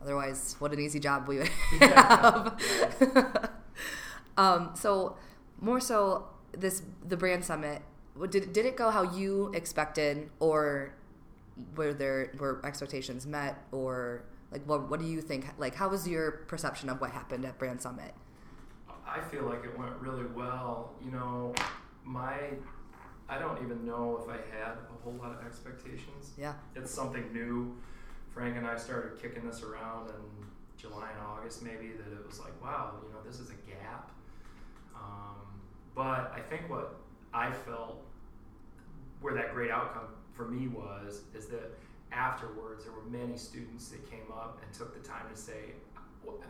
Otherwise, 0.02 0.56
what 0.58 0.72
an 0.72 0.80
easy 0.80 0.98
job 0.98 1.28
we 1.28 1.38
would 1.38 1.48
have. 1.80 2.58
um, 4.38 4.70
so, 4.74 5.16
more 5.60 5.80
so, 5.80 6.28
this 6.56 6.82
the 7.06 7.16
brand 7.16 7.44
summit. 7.44 7.82
Did 8.30 8.52
did 8.52 8.66
it 8.66 8.76
go 8.76 8.90
how 8.90 9.02
you 9.02 9.50
expected, 9.54 10.30
or 10.40 10.94
were 11.76 11.92
there 11.94 12.32
were 12.38 12.60
expectations 12.64 13.26
met, 13.26 13.62
or 13.72 14.22
like 14.52 14.62
what 14.66 14.90
what 14.90 15.00
do 15.00 15.06
you 15.06 15.20
think? 15.20 15.46
Like, 15.58 15.74
how 15.74 15.88
was 15.88 16.06
your 16.06 16.32
perception 16.48 16.88
of 16.88 17.00
what 17.00 17.10
happened 17.10 17.44
at 17.44 17.58
Brand 17.58 17.80
Summit? 17.80 18.14
I 19.06 19.20
feel 19.20 19.44
like 19.44 19.64
it 19.64 19.76
went 19.78 19.94
really 20.00 20.26
well. 20.26 20.92
You 21.04 21.12
know, 21.12 21.54
my 22.04 22.34
I 23.30 23.38
don't 23.38 23.62
even 23.62 23.86
know 23.86 24.20
if 24.20 24.28
I 24.28 24.38
had 24.56 24.72
a 24.72 25.02
whole 25.04 25.12
lot 25.12 25.32
of 25.38 25.46
expectations. 25.46 26.32
Yeah. 26.36 26.54
It's 26.74 26.90
something 26.90 27.32
new. 27.32 27.76
Frank 28.34 28.56
and 28.56 28.66
I 28.66 28.76
started 28.76 29.22
kicking 29.22 29.46
this 29.46 29.62
around 29.62 30.08
in 30.08 30.46
July 30.76 31.10
and 31.10 31.20
August, 31.26 31.62
maybe, 31.62 31.92
that 31.92 32.12
it 32.12 32.26
was 32.26 32.40
like, 32.40 32.60
wow, 32.62 32.94
you 33.02 33.12
know, 33.12 33.20
this 33.24 33.38
is 33.38 33.50
a 33.50 33.70
gap. 33.70 34.10
Um, 34.94 35.36
but 35.94 36.32
I 36.34 36.40
think 36.40 36.68
what 36.68 36.96
I 37.32 37.50
felt 37.52 38.02
where 39.20 39.34
that 39.34 39.54
great 39.54 39.70
outcome 39.70 40.04
for 40.32 40.46
me 40.48 40.68
was 40.68 41.22
is 41.34 41.46
that 41.48 41.70
afterwards 42.12 42.84
there 42.84 42.92
were 42.92 43.04
many 43.10 43.36
students 43.36 43.88
that 43.88 44.10
came 44.10 44.32
up 44.32 44.58
and 44.64 44.72
took 44.72 44.94
the 45.00 45.06
time 45.08 45.26
to 45.32 45.40
say, 45.40 45.72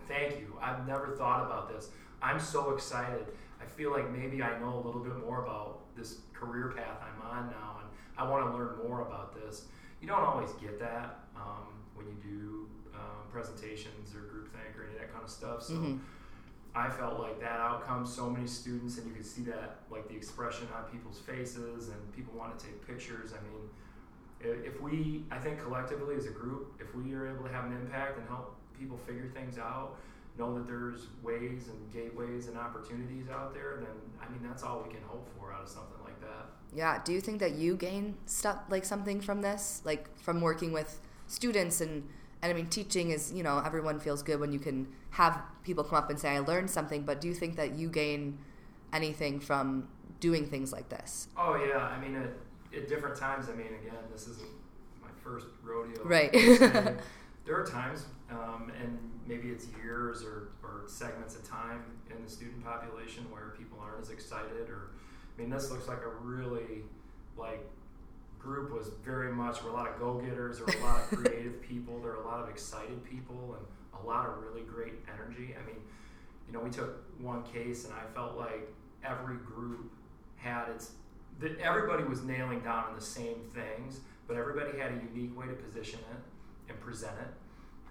thank 0.08 0.38
you. 0.40 0.56
I've 0.60 0.86
never 0.86 1.08
thought 1.08 1.44
about 1.44 1.68
this. 1.68 1.90
I'm 2.22 2.40
so 2.40 2.70
excited. 2.74 3.26
I 3.60 3.66
feel 3.66 3.90
like 3.90 4.10
maybe 4.10 4.42
I 4.42 4.58
know 4.58 4.74
a 4.76 4.82
little 4.86 5.00
bit 5.02 5.16
more 5.18 5.42
about 5.42 5.80
this 5.96 6.18
career 6.32 6.72
path 6.74 6.98
I'm 7.02 7.20
on 7.28 7.50
now, 7.50 7.80
and 7.80 7.88
I 8.16 8.28
want 8.30 8.46
to 8.50 8.56
learn 8.56 8.78
more 8.86 9.02
about 9.02 9.34
this. 9.34 9.66
You 10.00 10.08
don't 10.08 10.22
always 10.22 10.50
get 10.52 10.78
that 10.80 11.20
um, 11.36 11.66
when 11.94 12.06
you 12.06 12.14
do 12.22 12.68
um, 12.94 13.28
presentations 13.30 14.14
or 14.14 14.20
group 14.20 14.50
think 14.52 14.76
or 14.78 14.84
any 14.84 14.94
of 14.94 15.00
that 15.00 15.12
kind 15.12 15.24
of 15.24 15.30
stuff. 15.30 15.62
So 15.62 15.74
Mhm. 15.74 16.00
I 16.74 16.88
felt 16.88 17.18
like 17.18 17.40
that 17.40 17.58
outcome. 17.58 18.06
So 18.06 18.30
many 18.30 18.46
students, 18.46 18.98
and 18.98 19.06
you 19.08 19.12
could 19.12 19.26
see 19.26 19.42
that, 19.42 19.80
like 19.90 20.08
the 20.08 20.14
expression 20.14 20.68
on 20.76 20.84
people's 20.90 21.18
faces, 21.18 21.88
and 21.88 22.12
people 22.14 22.32
want 22.36 22.58
to 22.58 22.64
take 22.64 22.86
pictures. 22.86 23.32
I 23.32 23.42
mean, 23.42 24.62
if 24.64 24.80
we, 24.80 25.24
I 25.30 25.38
think 25.38 25.62
collectively 25.62 26.14
as 26.16 26.26
a 26.26 26.30
group, 26.30 26.80
if 26.80 26.94
we 26.94 27.12
are 27.14 27.28
able 27.28 27.44
to 27.44 27.52
have 27.52 27.66
an 27.66 27.72
impact 27.72 28.18
and 28.18 28.26
help 28.28 28.56
people 28.78 28.96
figure 28.96 29.30
things 29.34 29.58
out, 29.58 29.96
know 30.38 30.54
that 30.54 30.66
there's 30.66 31.08
ways 31.22 31.68
and 31.68 31.92
gateways 31.92 32.46
and 32.48 32.56
opportunities 32.56 33.28
out 33.30 33.52
there, 33.52 33.78
then 33.80 33.96
I 34.20 34.30
mean 34.30 34.40
that's 34.42 34.62
all 34.62 34.82
we 34.86 34.92
can 34.92 35.02
hope 35.02 35.28
for 35.38 35.52
out 35.52 35.62
of 35.62 35.68
something 35.68 36.02
like 36.04 36.20
that. 36.20 36.46
Yeah. 36.74 37.00
Do 37.04 37.12
you 37.12 37.20
think 37.20 37.40
that 37.40 37.52
you 37.52 37.76
gain 37.76 38.16
stuff 38.26 38.58
like 38.70 38.84
something 38.84 39.20
from 39.20 39.42
this, 39.42 39.82
like 39.84 40.16
from 40.18 40.40
working 40.40 40.72
with 40.72 41.00
students 41.26 41.80
and 41.80 42.08
and 42.42 42.52
I 42.52 42.54
mean 42.54 42.66
teaching 42.66 43.10
is 43.10 43.32
you 43.32 43.42
know 43.42 43.62
everyone 43.64 44.00
feels 44.00 44.22
good 44.22 44.40
when 44.40 44.52
you 44.52 44.58
can 44.58 44.88
have 45.10 45.40
people 45.62 45.84
come 45.84 45.98
up 45.98 46.10
and 46.10 46.18
say 46.18 46.30
I 46.30 46.38
learned 46.40 46.70
something, 46.70 47.02
but 47.02 47.20
do 47.20 47.28
you 47.28 47.34
think 47.34 47.56
that 47.56 47.74
you 47.74 47.88
gain 47.88 48.38
anything 48.92 49.40
from 49.40 49.88
doing 50.20 50.46
things 50.46 50.72
like 50.72 50.88
this? 50.88 51.28
Oh 51.36 51.54
yeah, 51.56 51.78
I 51.78 52.00
mean 52.00 52.16
at, 52.16 52.30
at 52.76 52.88
different 52.88 53.16
times. 53.16 53.48
I 53.48 53.52
mean 53.52 53.68
again, 53.68 54.02
this 54.12 54.26
isn't 54.28 54.48
my 55.02 55.08
first 55.22 55.46
rodeo. 55.62 56.02
Right. 56.04 56.32
there 57.44 57.56
are 57.56 57.66
times, 57.66 58.04
um, 58.30 58.72
and 58.80 58.98
maybe 59.26 59.48
it's 59.48 59.66
years 59.82 60.22
or, 60.22 60.48
or 60.62 60.82
segments 60.86 61.36
of 61.36 61.48
time 61.48 61.82
in 62.10 62.22
the 62.22 62.30
student 62.30 62.64
population 62.64 63.24
where 63.30 63.54
people 63.58 63.78
aren't 63.80 64.00
as 64.00 64.10
excited. 64.10 64.68
Or 64.68 64.90
I 65.36 65.40
mean, 65.40 65.50
this 65.50 65.70
looks 65.70 65.88
like 65.88 66.02
a 66.04 66.24
really 66.24 66.82
like 67.36 67.64
group 68.40 68.72
was 68.72 68.90
very 69.04 69.32
much 69.32 69.62
were 69.62 69.70
a 69.70 69.72
lot 69.72 69.88
of 69.88 69.98
go-getters 69.98 70.58
there 70.58 70.66
were 70.66 70.82
a 70.82 70.84
lot 70.84 71.00
of 71.00 71.18
creative 71.18 71.60
people 71.68 71.98
there 72.00 72.12
were 72.12 72.22
a 72.22 72.26
lot 72.26 72.40
of 72.40 72.48
excited 72.48 73.02
people 73.04 73.56
and 73.58 74.02
a 74.02 74.06
lot 74.06 74.26
of 74.26 74.38
really 74.38 74.62
great 74.62 74.94
energy. 75.12 75.54
I 75.60 75.66
mean 75.66 75.80
you 76.50 76.52
know 76.58 76.64
we 76.64 76.70
took 76.70 77.04
one 77.20 77.42
case 77.44 77.84
and 77.84 77.94
i 77.94 78.02
felt 78.14 78.36
like 78.36 78.68
every 79.04 79.36
group 79.36 79.92
had 80.36 80.68
its 80.68 80.92
that 81.38 81.58
everybody 81.60 82.02
was 82.04 82.22
nailing 82.22 82.60
down 82.60 82.84
on 82.84 82.94
the 82.94 83.00
same 83.00 83.36
things 83.54 84.00
but 84.26 84.36
everybody 84.36 84.76
had 84.78 84.90
a 84.92 85.00
unique 85.14 85.36
way 85.38 85.46
to 85.46 85.54
position 85.54 85.98
it 86.10 86.70
and 86.70 86.80
present 86.80 87.14
it. 87.20 87.28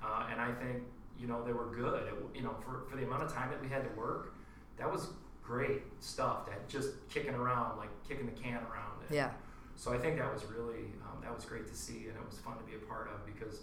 Uh, 0.03 0.27
and 0.31 0.41
i 0.41 0.51
think 0.53 0.83
you 1.17 1.27
know 1.27 1.43
they 1.45 1.51
were 1.51 1.67
good. 1.75 2.03
It, 2.07 2.13
you 2.35 2.43
know 2.43 2.55
for, 2.61 2.83
for 2.89 2.95
the 2.95 3.03
amount 3.03 3.23
of 3.23 3.33
time 3.33 3.49
that 3.49 3.61
we 3.61 3.67
had 3.67 3.83
to 3.83 3.99
work 3.99 4.33
that 4.77 4.91
was 4.91 5.09
great 5.43 5.81
stuff 5.99 6.45
that 6.45 6.67
just 6.69 6.89
kicking 7.09 7.33
around 7.33 7.77
like 7.77 7.89
kicking 8.07 8.25
the 8.25 8.31
can 8.31 8.55
around 8.55 9.01
Yeah. 9.11 9.31
So 9.79 9.93
I 9.93 9.97
think 9.97 10.17
that 10.17 10.33
was 10.33 10.43
really 10.43 10.91
um, 11.07 11.21
that 11.21 11.33
was 11.33 11.45
great 11.45 11.65
to 11.65 11.73
see, 11.73 12.07
and 12.07 12.17
it 12.17 12.25
was 12.29 12.37
fun 12.39 12.57
to 12.57 12.63
be 12.65 12.75
a 12.75 12.85
part 12.85 13.09
of 13.13 13.25
because, 13.25 13.61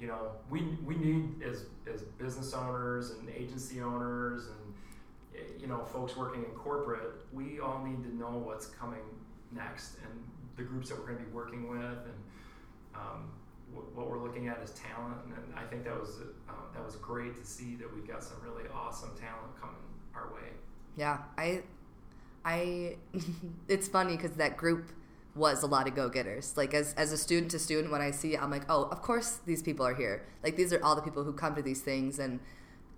you 0.00 0.06
know, 0.06 0.32
we 0.48 0.62
we 0.86 0.96
need 0.96 1.42
as 1.42 1.66
as 1.86 2.00
business 2.00 2.54
owners 2.54 3.10
and 3.10 3.28
agency 3.28 3.82
owners 3.82 4.46
and 4.46 4.74
eh, 5.36 5.44
you 5.60 5.66
know 5.66 5.84
folks 5.84 6.16
working 6.16 6.44
in 6.44 6.50
corporate, 6.52 7.12
we 7.30 7.60
all 7.60 7.84
need 7.84 8.02
to 8.04 8.16
know 8.16 8.42
what's 8.42 8.66
coming 8.66 9.02
next 9.52 9.96
and 10.02 10.24
the 10.56 10.62
groups 10.62 10.88
that 10.88 10.98
we're 10.98 11.04
going 11.04 11.18
to 11.18 11.24
be 11.24 11.30
working 11.30 11.68
with 11.68 11.80
and 11.80 12.20
um, 12.94 13.30
what 13.94 14.08
we're 14.08 14.18
looking 14.18 14.48
at 14.48 14.60
is 14.64 14.70
talent, 14.70 15.18
and, 15.26 15.54
I 15.54 15.64
think 15.64 15.84
that 15.84 16.00
was 16.00 16.20
uh, 16.48 16.52
that 16.72 16.82
was 16.82 16.96
great 16.96 17.36
to 17.36 17.44
see 17.44 17.76
that 17.76 17.94
we've 17.94 18.08
got 18.08 18.24
some 18.24 18.38
really 18.42 18.64
awesome 18.74 19.10
talent 19.10 19.60
coming 19.60 19.76
our 20.14 20.32
way. 20.32 20.48
Yeah, 20.96 21.18
I, 21.36 21.62
I, 22.46 22.96
it's 23.68 23.88
funny 23.88 24.16
because 24.16 24.32
that 24.32 24.56
group 24.56 24.90
was 25.34 25.62
a 25.62 25.66
lot 25.66 25.86
of 25.86 25.94
go-getters. 25.94 26.56
Like 26.56 26.74
as 26.74 26.94
as 26.94 27.12
a 27.12 27.18
student 27.18 27.50
to 27.52 27.58
student, 27.58 27.92
when 27.92 28.00
I 28.00 28.10
see, 28.10 28.36
I'm 28.36 28.50
like, 28.50 28.64
oh, 28.68 28.84
of 28.84 29.02
course 29.02 29.40
these 29.46 29.62
people 29.62 29.86
are 29.86 29.94
here. 29.94 30.26
Like 30.42 30.56
these 30.56 30.72
are 30.72 30.82
all 30.84 30.96
the 30.96 31.02
people 31.02 31.24
who 31.24 31.32
come 31.32 31.54
to 31.54 31.62
these 31.62 31.80
things, 31.80 32.18
and 32.18 32.40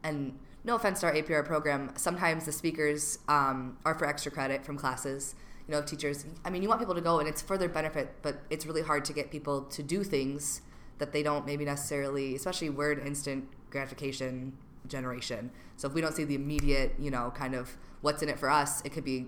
and 0.02 0.38
no 0.64 0.76
offense 0.76 1.00
to 1.00 1.06
our 1.06 1.12
APR 1.12 1.44
program, 1.44 1.92
sometimes 1.96 2.44
the 2.44 2.52
speakers 2.52 3.18
um, 3.28 3.76
are 3.84 3.94
for 3.94 4.06
extra 4.06 4.30
credit 4.30 4.64
from 4.64 4.76
classes. 4.76 5.34
You 5.68 5.72
know, 5.74 5.82
teachers. 5.82 6.26
I 6.44 6.50
mean, 6.50 6.62
you 6.62 6.68
want 6.68 6.80
people 6.80 6.94
to 6.94 7.00
go, 7.00 7.20
and 7.20 7.28
it's 7.28 7.40
for 7.40 7.56
their 7.56 7.68
benefit, 7.68 8.16
but 8.22 8.42
it's 8.50 8.66
really 8.66 8.82
hard 8.82 9.04
to 9.06 9.12
get 9.12 9.30
people 9.30 9.62
to 9.62 9.82
do 9.82 10.02
things 10.02 10.60
that 10.98 11.12
they 11.12 11.22
don't 11.22 11.46
maybe 11.46 11.64
necessarily, 11.64 12.34
especially 12.34 12.68
an 12.68 13.06
instant 13.06 13.48
gratification 13.70 14.56
generation. 14.86 15.50
So 15.76 15.88
if 15.88 15.94
we 15.94 16.00
don't 16.00 16.14
see 16.14 16.24
the 16.24 16.34
immediate, 16.34 16.94
you 16.98 17.10
know, 17.10 17.32
kind 17.34 17.54
of 17.54 17.76
what's 18.00 18.22
in 18.22 18.28
it 18.28 18.38
for 18.38 18.50
us, 18.50 18.82
it 18.84 18.92
could 18.92 19.04
be 19.04 19.26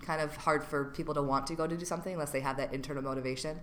kind 0.00 0.20
of 0.20 0.36
hard 0.36 0.64
for 0.64 0.86
people 0.86 1.14
to 1.14 1.22
want 1.22 1.46
to 1.48 1.54
go 1.54 1.66
to 1.66 1.76
do 1.76 1.84
something 1.84 2.12
unless 2.12 2.30
they 2.30 2.40
have 2.40 2.56
that 2.56 2.72
internal 2.72 3.02
motivation. 3.02 3.60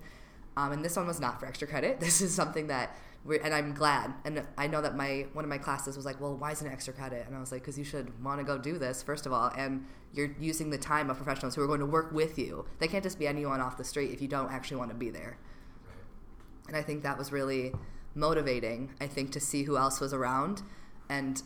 Um, 0.56 0.72
and 0.72 0.84
this 0.84 0.96
one 0.96 1.06
was 1.06 1.20
not 1.20 1.40
for 1.40 1.46
extra 1.46 1.68
credit. 1.68 2.00
This 2.08 2.22
is 2.22 2.34
something 2.34 2.68
that 2.68 2.98
we're, 3.24 3.42
and 3.42 3.54
I'm 3.54 3.74
glad. 3.74 4.14
And 4.26 4.44
I 4.58 4.68
know 4.68 4.82
that 4.82 4.96
my 4.96 5.28
one 5.34 5.46
of 5.46 5.50
my 5.50 5.58
classes 5.58 5.96
was 5.96 6.06
like, 6.06 6.20
well, 6.20 6.36
why 6.36 6.52
isn't 6.52 6.66
it 6.66 6.72
extra 6.72 6.94
credit? 6.94 7.26
And 7.28 7.36
I 7.36 7.40
was 7.40 7.52
like, 7.52 7.62
because 7.62 7.78
you 7.78 7.84
should 7.84 8.24
want 8.24 8.40
to 8.40 8.46
go 8.46 8.58
do 8.58 8.78
this 8.78 9.04
first 9.04 9.26
of 9.26 9.34
all, 9.34 9.52
and 9.56 9.86
you're 10.14 10.34
using 10.40 10.70
the 10.70 10.78
time 10.78 11.10
of 11.10 11.18
professionals 11.18 11.56
who 11.56 11.62
are 11.62 11.68
going 11.68 11.80
to 11.82 11.86
work 11.86 12.12
with 12.12 12.40
you. 12.40 12.66
They 12.80 12.88
can't 12.88 13.04
just 13.04 13.20
be 13.20 13.28
anyone 13.28 13.62
off 13.62 13.78
the 13.78 13.84
street 13.84 14.12
if 14.12 14.22
you 14.22 14.28
don't 14.28 14.52
actually 14.52 14.78
want 14.78 14.92
to 14.92 14.96
be 14.96 15.10
there. 15.10 15.38
And 16.68 16.76
I 16.76 16.82
think 16.82 17.04
that 17.04 17.18
was 17.18 17.32
really 17.32 17.74
motivating. 18.16 18.94
I 19.00 19.08
think 19.08 19.32
to 19.34 19.40
see 19.40 19.64
who 19.64 19.78
else 19.78 20.00
was 20.00 20.14
around, 20.14 20.64
and 21.10 21.42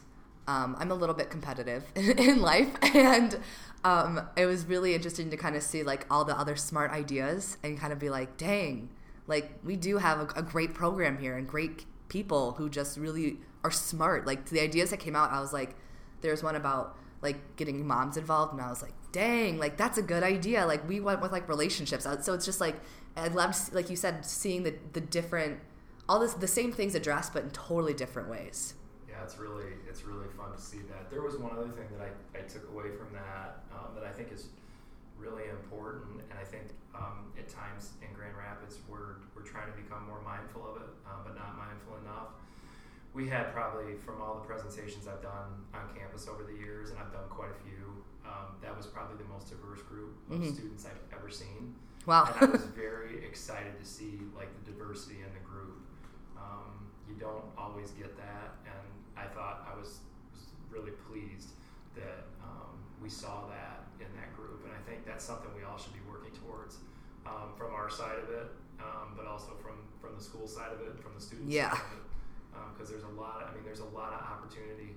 um, 0.48 0.76
I'm 0.80 0.92
a 0.92 0.96
little 0.96 1.16
bit 1.16 1.30
competitive 1.30 1.84
in 1.96 2.42
life, 2.42 2.70
and 2.82 3.40
um, 3.84 4.22
it 4.36 4.46
was 4.46 4.66
really 4.66 4.94
interesting 4.96 5.30
to 5.30 5.38
kind 5.38 5.56
of 5.56 5.64
see 5.64 5.84
like 5.84 6.06
all 6.10 6.26
the 6.26 6.38
other 6.38 6.56
smart 6.56 6.92
ideas 6.92 7.58
and 7.64 7.80
kind 7.80 7.94
of 7.94 8.00
be 8.00 8.10
like, 8.10 8.38
dang, 8.38 8.90
like 9.28 9.52
we 9.64 9.76
do 9.76 9.98
have 9.98 10.20
a, 10.20 10.40
a 10.40 10.44
great 10.44 10.74
program 10.74 11.18
here 11.18 11.38
and 11.38 11.48
great 11.48 11.86
people 12.10 12.54
who 12.54 12.70
just 12.70 12.98
really 12.98 13.38
are 13.64 13.72
smart. 13.72 14.26
Like 14.28 14.46
the 14.50 14.60
ideas 14.60 14.90
that 14.90 15.00
came 15.00 15.16
out, 15.16 15.32
I 15.32 15.40
was 15.40 15.54
like, 15.54 15.76
there's 16.22 16.44
one 16.44 16.56
about 16.56 16.98
like 17.22 17.56
getting 17.56 17.86
moms 17.86 18.18
involved, 18.18 18.54
and 18.54 18.62
I 18.62 18.70
was 18.70 18.82
like, 18.82 18.94
dang, 19.12 19.58
like 19.60 19.78
that's 19.78 19.98
a 19.98 20.02
good 20.04 20.24
idea. 20.24 20.66
Like 20.66 20.88
we 20.88 21.00
went 21.00 21.22
with 21.22 21.32
like 21.32 21.48
relationships. 21.48 22.06
Uh, 22.06 22.22
So 22.22 22.34
it's 22.34 22.46
just 22.46 22.62
like 22.62 22.76
I 23.16 23.28
loved, 23.28 23.74
like 23.74 23.90
you 23.90 23.96
said, 23.96 24.26
seeing 24.26 24.64
the 24.64 24.76
the 24.94 25.02
different, 25.02 25.60
all 26.10 26.20
this 26.20 26.34
the 26.34 26.48
same 26.48 26.72
things 26.72 26.96
addressed, 26.96 27.34
but 27.34 27.44
in 27.44 27.50
totally 27.52 27.94
different 27.94 28.30
ways. 28.30 28.74
It's 29.24 29.38
really 29.38 29.74
it's 29.88 30.04
really 30.04 30.28
fun 30.38 30.52
to 30.52 30.60
see 30.62 30.80
that. 30.90 31.10
There 31.10 31.22
was 31.22 31.38
one 31.38 31.52
other 31.54 31.70
thing 31.70 31.88
that 31.98 32.02
I, 32.04 32.12
I 32.38 32.42
took 32.48 32.68
away 32.70 32.90
from 32.98 33.14
that 33.14 33.64
um, 33.72 33.94
that 33.96 34.04
I 34.04 34.12
think 34.12 34.32
is 34.32 34.48
really 35.18 35.50
important, 35.50 36.22
and 36.30 36.38
I 36.40 36.44
think 36.44 36.64
um, 36.96 37.30
at 37.38 37.48
times 37.48 37.94
in 38.02 38.10
Grand 38.14 38.36
Rapids 38.36 38.80
we're 38.90 39.22
we're 39.36 39.46
trying 39.46 39.72
to 39.72 39.78
become 39.78 40.08
more 40.08 40.22
mindful 40.22 40.66
of 40.66 40.82
it, 40.82 40.90
uh, 41.06 41.22
but 41.24 41.36
not 41.36 41.58
mindful 41.58 41.98
enough. 42.02 42.34
We 43.14 43.28
had 43.28 43.52
probably 43.54 43.94
from 43.96 44.22
all 44.22 44.36
the 44.40 44.48
presentations 44.48 45.08
I've 45.08 45.22
done 45.22 45.52
on 45.74 45.92
campus 45.96 46.28
over 46.32 46.44
the 46.44 46.56
years, 46.56 46.90
and 46.92 47.00
I've 47.00 47.12
done 47.12 47.28
quite 47.30 47.52
a 47.52 47.60
few. 47.68 48.04
Um, 48.26 48.56
that 48.64 48.76
was 48.76 48.88
probably 48.88 49.18
the 49.18 49.28
most 49.28 49.50
diverse 49.50 49.82
group 49.84 50.16
of 50.32 50.40
Mhm. 50.40 50.54
students 50.56 50.86
I've 50.86 51.02
ever 51.18 51.30
seen. 51.30 51.76
Wow. 52.06 52.24
and 52.32 52.36
I 52.48 52.52
was 52.52 52.64
very 52.86 53.24
excited 53.26 53.78
to 53.80 53.86
see 53.86 54.22
like 54.36 54.48
the 54.64 54.72
diversity 54.72 55.18
in 55.20 55.32
the 55.34 55.44
group. 55.44 55.76
Um, 56.40 56.88
you 57.10 57.16
don't 57.20 57.44
always 57.58 57.92
get 57.92 58.16
that, 58.18 58.56
and 58.66 58.88
I 59.22 59.28
thought 59.34 59.68
I 59.72 59.78
was, 59.78 60.00
was 60.34 60.50
really 60.70 60.92
pleased 61.10 61.50
that 61.96 62.26
um, 62.44 62.74
we 63.02 63.10
saw 63.10 63.48
that 63.48 63.86
in 64.00 64.08
that 64.18 64.36
group, 64.36 64.64
and 64.66 64.74
I 64.74 64.82
think 64.90 65.06
that's 65.06 65.24
something 65.24 65.50
we 65.56 65.64
all 65.64 65.78
should 65.78 65.94
be 65.94 66.04
working 66.10 66.32
towards 66.42 66.78
um, 67.26 67.54
from 67.58 67.74
our 67.74 67.90
side 67.90 68.18
of 68.18 68.30
it, 68.30 68.48
um, 68.80 69.14
but 69.16 69.26
also 69.28 69.52
from 69.62 69.78
from 70.02 70.18
the 70.18 70.24
school 70.24 70.48
side 70.48 70.72
of 70.74 70.82
it, 70.82 70.98
from 71.02 71.14
the 71.16 71.22
students. 71.22 71.54
Yeah. 71.54 71.78
because 72.74 72.90
there's 72.90 73.04
a 73.04 73.16
lot. 73.22 73.48
I 73.50 73.54
mean, 73.54 73.64
there's 73.64 73.80
a 73.82 73.92
lot 73.96 74.14
of 74.14 74.22
opportunity 74.22 74.96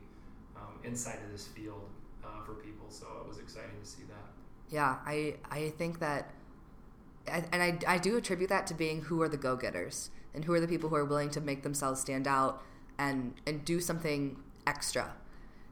um, 0.57 0.79
inside 0.85 1.19
of 1.25 1.31
this 1.33 1.47
field 1.49 1.89
uh, 2.25 2.43
for 2.45 2.55
people, 2.55 2.87
so 2.89 3.07
it 3.23 3.29
was 3.29 3.39
exciting 3.39 3.77
to 3.83 3.87
see 3.87 4.03
that. 4.09 4.29
Yeah, 4.71 4.97
I 5.05 5.37
I 5.51 5.71
think 5.77 5.99
that, 6.01 6.31
I- 7.31 7.45
and 7.53 7.63
I 7.63 7.79
I 7.95 7.99
do 7.99 8.17
attribute 8.17 8.49
that 8.49 8.67
to 8.69 8.75
being 8.75 9.03
who 9.03 9.21
are 9.23 9.29
the 9.29 9.37
go 9.37 9.57
getters 9.57 10.11
and 10.35 10.45
who 10.47 10.53
are 10.55 10.61
the 10.61 10.69
people 10.69 10.89
who 10.89 10.97
are 10.97 11.05
willing 11.05 11.31
to 11.31 11.41
make 11.41 11.63
themselves 11.63 12.01
stand 12.01 12.27
out 12.27 12.63
and 12.99 13.35
and 13.47 13.65
do 13.65 13.81
something 13.81 14.37
extra. 14.67 15.13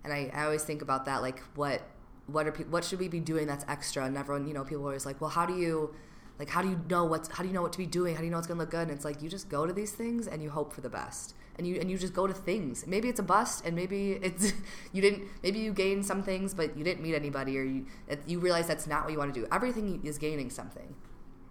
And 0.05 0.13
I, 0.13 0.31
I 0.35 0.45
always 0.45 0.65
think 0.65 0.83
about 0.83 1.05
that 1.05 1.23
like 1.23 1.41
what 1.55 1.83
what 2.27 2.47
are 2.47 2.53
pe- 2.53 2.65
what 2.65 2.85
should 2.85 2.99
we 2.99 3.09
be 3.09 3.21
doing 3.21 3.47
that's 3.47 3.65
extra? 3.69 4.05
And 4.05 4.17
everyone 4.17 4.47
you 4.47 4.55
know 4.55 4.65
people 4.65 4.85
are 4.85 4.89
always 4.89 5.07
like, 5.07 5.21
well, 5.21 5.31
how 5.31 5.47
do 5.47 5.57
you 5.57 5.95
like 6.39 6.49
how 6.49 6.63
do 6.63 6.69
you 6.69 6.81
know 6.89 7.05
what's 7.05 7.29
how 7.29 7.43
do 7.43 7.49
you 7.49 7.55
know 7.55 7.63
what 7.63 7.73
to 7.73 7.79
be 7.79 7.87
doing? 7.87 8.15
How 8.15 8.21
do 8.21 8.27
you 8.27 8.31
know 8.31 8.39
it's 8.39 8.47
gonna 8.47 8.61
look 8.61 8.71
good? 8.71 8.89
And 8.89 8.91
it's 8.93 9.05
like 9.05 9.23
you 9.23 9.29
just 9.29 9.49
go 9.49 9.67
to 9.67 9.73
these 9.73 9.93
things 9.93 10.27
and 10.27 10.43
you 10.43 10.51
hope 10.51 10.73
for 10.73 10.81
the 10.81 10.89
best. 10.89 11.35
And 11.57 11.67
you 11.67 11.79
and 11.79 11.91
you 11.91 11.99
just 11.99 12.15
go 12.15 12.27
to 12.27 12.33
things. 12.33 12.87
Maybe 12.87 13.11
it's 13.11 13.21
a 13.21 13.23
bust, 13.23 13.67
and 13.67 13.77
maybe 13.77 14.13
it's 14.23 14.55
you 14.93 15.03
didn't. 15.03 15.25
Maybe 15.43 15.59
you 15.59 15.73
gain 15.75 16.03
some 16.03 16.23
things, 16.23 16.55
but 16.55 16.77
you 16.79 16.83
didn't 16.83 17.03
meet 17.03 17.15
anybody, 17.15 17.59
or 17.59 17.63
you 17.63 17.87
you 18.27 18.41
realize 18.41 18.67
that's 18.67 18.87
not 18.87 19.05
what 19.05 19.13
you 19.13 19.19
want 19.19 19.35
to 19.35 19.41
do. 19.41 19.47
Everything 19.53 20.01
is 20.03 20.17
gaining 20.17 20.49
something. 20.49 20.95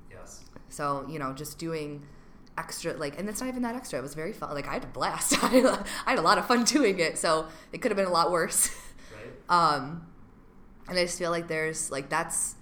Yes. 0.09 0.43
So 0.69 1.05
you 1.07 1.19
know, 1.19 1.33
just 1.33 1.59
doing 1.59 2.01
extra 2.58 2.93
like, 2.93 3.20
and 3.20 3.29
it's 3.29 3.41
not 3.41 3.48
even 3.48 3.62
that 3.63 3.75
extra. 3.75 4.00
It 4.00 4.01
was 4.01 4.13
very 4.13 4.34
fun. 4.34 4.53
Like 4.53 4.67
I 4.67 4.74
had 4.74 4.84
a 4.84 4.88
blast. 4.88 5.34
I 5.43 5.48
had 5.48 5.88
had 6.05 6.20
a 6.20 6.22
lot 6.22 6.38
of 6.38 6.46
fun 6.46 6.63
doing 6.63 7.00
it. 7.00 7.17
So 7.17 7.48
it 7.72 7.81
could 7.81 7.91
have 7.91 7.98
been 7.98 8.08
a 8.08 8.12
lot 8.12 8.31
worse. 8.31 8.70
Right. 9.13 9.31
Um, 9.50 10.08
and 10.88 10.98
I 10.98 11.03
just 11.03 11.17
feel 11.17 11.31
like 11.31 11.48
there's 11.48 11.91
like 11.91 12.10
that's 12.10 12.55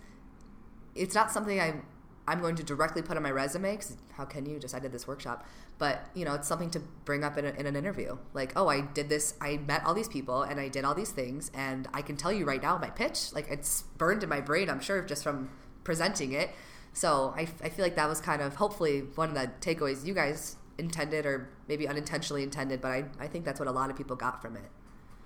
it's 0.96 1.15
not 1.15 1.31
something 1.31 1.60
I'm 1.60 1.84
I'm 2.27 2.41
going 2.41 2.55
to 2.58 2.63
directly 2.63 3.01
put 3.01 3.17
on 3.17 3.24
my 3.24 3.31
resume 3.31 3.72
because 3.72 3.98
how 4.13 4.25
can 4.25 4.46
you 4.46 4.60
just 4.60 4.75
I 4.75 4.79
did 4.79 4.91
this 4.91 5.08
workshop 5.08 5.48
but 5.79 6.05
you 6.13 6.25
know 6.25 6.36
it's 6.36 6.48
something 6.48 6.69
to 6.72 6.79
bring 7.05 7.24
up 7.24 7.38
in, 7.38 7.46
a, 7.46 7.50
in 7.50 7.65
an 7.65 7.75
interview 7.75 8.17
like 8.34 8.53
oh 8.55 8.67
I 8.67 8.81
did 8.81 9.10
this 9.10 9.34
I 9.41 9.58
met 9.58 9.84
all 9.84 9.96
these 9.96 10.08
people 10.08 10.43
and 10.43 10.60
I 10.60 10.67
did 10.67 10.86
all 10.86 10.93
these 10.93 11.12
things 11.12 11.50
and 11.55 11.88
I 11.93 12.03
can 12.03 12.17
tell 12.17 12.31
you 12.31 12.46
right 12.46 12.62
now 12.62 12.77
my 12.77 12.89
pitch 12.89 13.34
like 13.34 13.50
it's 13.50 13.84
burned 13.98 14.22
in 14.22 14.29
my 14.29 14.41
brain 14.41 14.69
I'm 14.69 14.79
sure 14.79 15.01
just 15.01 15.24
from 15.24 15.50
presenting 15.84 16.34
it 16.34 16.51
so 16.93 17.34
I, 17.36 17.41
I 17.63 17.69
feel 17.69 17.86
like 17.86 17.96
that 17.96 18.10
was 18.10 18.19
kind 18.19 18.41
of 18.41 18.55
hopefully 18.55 19.01
one 19.15 19.29
of 19.29 19.36
the 19.36 19.51
takeaways 19.62 20.05
you 20.05 20.13
guys 20.13 20.55
intended 20.77 21.25
or 21.25 21.50
maybe 21.67 21.88
unintentionally 21.88 22.43
intended 22.43 22.81
but 22.81 22.90
I, 22.92 23.05
I 23.20 23.27
think 23.27 23.46
that's 23.46 23.59
what 23.59 23.68
a 23.68 23.72
lot 23.72 23.90
of 23.90 23.98
people 23.98 24.16
got 24.16 24.42
from 24.42 24.55
it 24.55 24.72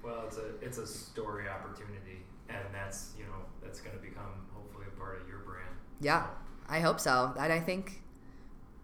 Well, 0.03 0.23
it's 0.27 0.37
a 0.37 0.55
it's 0.61 0.77
a 0.77 0.85
story 0.87 1.47
opportunity, 1.47 2.25
and 2.49 2.59
that's 2.73 3.13
you 3.17 3.25
know 3.25 3.45
that's 3.61 3.79
going 3.79 3.95
to 3.95 4.01
become 4.01 4.47
hopefully 4.53 4.85
a 4.87 4.99
part 4.99 5.21
of 5.21 5.27
your 5.27 5.39
brand. 5.39 5.75
Yeah, 6.01 6.27
I 6.67 6.79
hope 6.81 6.99
so. 6.99 7.33
And 7.39 7.53
I 7.53 7.59
think 7.59 8.01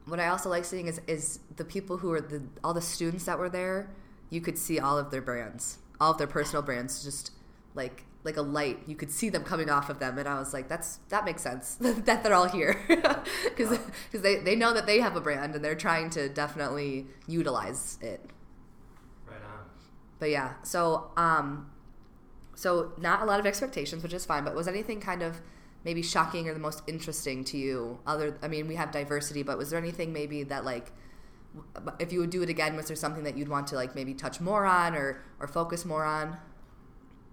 what 0.06 0.20
I 0.20 0.28
also 0.28 0.50
like 0.50 0.66
seeing 0.66 0.88
is 0.88 1.02
is 1.08 1.40
the 1.58 1.66
people 1.66 1.98
who 1.98 2.12
are 2.14 2.22
the 2.22 2.42
all 2.64 2.74
the 2.74 2.82
students 2.82 3.26
that 3.26 3.38
were 3.40 3.50
there. 3.50 3.90
You 4.30 4.42
could 4.42 4.58
see 4.58 4.80
all 4.80 4.98
of 4.98 5.12
their 5.12 5.22
brands, 5.22 5.80
all 6.00 6.12
of 6.12 6.18
their 6.18 6.28
personal 6.28 6.62
brands, 6.62 7.04
just 7.04 7.32
like 7.76 8.06
like 8.30 8.38
a 8.38 8.42
light. 8.42 8.80
You 8.86 8.96
could 8.96 9.12
see 9.12 9.30
them 9.30 9.44
coming 9.44 9.70
off 9.70 9.90
of 9.90 10.00
them, 10.00 10.18
and 10.20 10.28
I 10.28 10.38
was 10.38 10.54
like, 10.54 10.70
that's 10.70 11.00
that 11.10 11.26
makes 11.26 11.42
sense 11.42 11.76
that 11.82 12.24
they're 12.24 12.34
all 12.34 12.48
here 12.48 12.80
because 12.88 13.78
because 13.78 14.22
they 14.22 14.36
they 14.38 14.56
know 14.56 14.74
that 14.74 14.86
they 14.86 15.00
have 15.00 15.16
a 15.16 15.22
brand 15.22 15.56
and 15.56 15.66
they're 15.66 15.76
trying 15.76 16.10
to 16.12 16.30
definitely 16.30 17.08
utilize 17.28 17.98
it. 18.02 18.30
Right 19.26 19.42
on. 19.44 19.66
But 20.20 20.30
yeah, 20.30 20.54
so 20.64 21.12
um, 21.18 21.72
so 22.60 22.92
not 22.98 23.22
a 23.22 23.26
lot 23.26 23.40
of 23.40 23.46
expectations, 23.46 24.04
which 24.04 24.14
is 24.14 24.26
fine. 24.26 24.44
But 24.44 24.54
was 24.54 24.68
anything 24.68 25.00
kind 25.00 25.24
of 25.24 25.42
maybe 25.86 26.02
shocking 26.02 26.48
or 26.50 26.54
the 26.54 26.60
most 26.60 26.84
interesting 26.88 27.44
to 27.46 27.58
you? 27.58 28.00
Other, 28.06 28.38
I 28.42 28.50
mean, 28.50 28.68
we 28.68 28.76
have 28.76 28.92
diversity, 28.92 29.44
but 29.44 29.58
was 29.58 29.70
there 29.70 29.80
anything 29.80 30.12
maybe 30.12 30.44
that 30.44 30.66
like, 30.66 30.92
if 32.00 32.12
you 32.12 32.20
would 32.20 32.30
do 32.30 32.44
it 32.44 32.50
again, 32.50 32.76
was 32.76 32.88
there 32.88 32.98
something 32.98 33.24
that 33.24 33.38
you'd 33.38 33.48
want 33.48 33.68
to 33.68 33.76
like 33.76 33.96
maybe 33.96 34.14
touch 34.14 34.42
more 34.42 34.66
on 34.66 34.94
or 34.94 35.24
or 35.40 35.48
focus 35.48 35.86
more 35.86 36.04
on? 36.04 36.38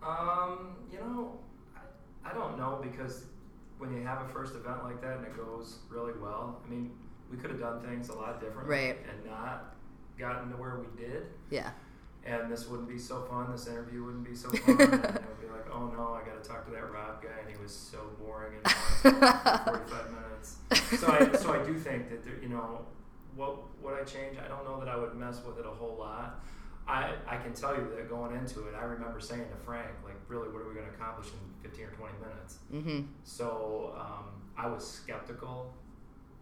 Um, 0.03 0.77
you 0.93 0.99
know, 0.99 1.39
I, 1.77 2.31
I 2.31 2.35
don't 2.35 2.59
know 2.59 2.81
because 2.83 3.25
when 3.79 3.93
you 3.95 4.03
have 4.03 4.23
a 4.23 4.29
first 4.29 4.55
event 4.55 4.85
like 4.85 5.01
that 5.03 5.19
and 5.19 5.27
it 5.27 5.37
goes 5.37 5.79
really 5.91 6.13
well, 6.21 6.61
I 6.65 6.71
mean, 6.71 6.91
we 7.31 7.37
could 7.37 7.51
have 7.51 7.61
done 7.61 7.81
things 7.81 8.09
a 8.09 8.15
lot 8.15 8.41
differently 8.41 8.75
Right. 8.75 8.97
and 9.11 9.27
not 9.31 9.75
gotten 10.19 10.51
to 10.51 10.57
where 10.57 10.79
we 10.79 10.87
did. 11.03 11.25
Yeah, 11.51 11.71
And 12.25 12.51
this 12.51 12.69
wouldn't 12.69 12.89
be 12.89 12.99
so 12.99 13.23
fun. 13.23 13.51
This 13.53 13.67
interview 13.67 14.05
wouldn't 14.05 14.25
be 14.25 14.35
so 14.35 14.49
fun. 14.51 14.81
and 14.81 14.81
it 14.95 15.01
would 15.03 15.41
be 15.41 15.47
like, 15.49 15.67
oh 15.73 15.87
no, 15.89 16.15
I 16.15 16.27
got 16.27 16.43
to 16.43 16.49
talk 16.49 16.65
to 16.67 16.71
that 16.73 16.91
Rob 16.91 17.23
guy, 17.23 17.29
and 17.45 17.55
he 17.55 17.61
was 17.63 17.73
so 17.75 17.99
boring 18.19 18.55
and 18.65 18.73
forty-five 19.03 20.11
minutes. 20.13 20.57
So 21.01 21.09
I, 21.09 21.37
so 21.37 21.53
I 21.53 21.65
do 21.67 21.75
think 21.79 22.09
that 22.11 22.25
there, 22.25 22.35
you 22.41 22.49
know, 22.49 22.87
what 23.35 23.59
would 23.83 23.95
I 23.95 24.05
change? 24.05 24.37
I 24.43 24.49
don't 24.49 24.65
know 24.65 24.79
that 24.81 24.89
I 24.89 24.97
would 24.97 25.15
mess 25.17 25.41
with 25.47 25.59
it 25.59 25.67
a 25.67 25.71
whole 25.71 25.97
lot. 25.99 26.41
I 26.89 27.15
I 27.27 27.37
can 27.37 27.53
tell 27.53 27.75
you 27.75 27.89
that 27.97 28.09
going 28.09 28.37
into 28.37 28.67
it, 28.69 28.75
I 28.79 28.85
remember 28.85 29.21
saying 29.21 29.49
to 29.51 29.57
Frank, 29.65 29.89
like, 30.05 30.17
really, 30.29 30.49
what 30.49 30.63
are 30.63 30.69
we 30.69 30.75
going 30.75 30.87
to 30.87 30.95
accomplish 30.95 31.29
in 31.29 31.39
fifteen 31.63 31.87
or 31.87 31.91
twenty 31.91 32.15
minutes? 32.21 32.59
mm-hmm. 32.73 33.07
So 33.25 33.95
um, 33.99 34.27
I 34.57 34.67
was 34.69 34.87
skeptical 34.89 35.75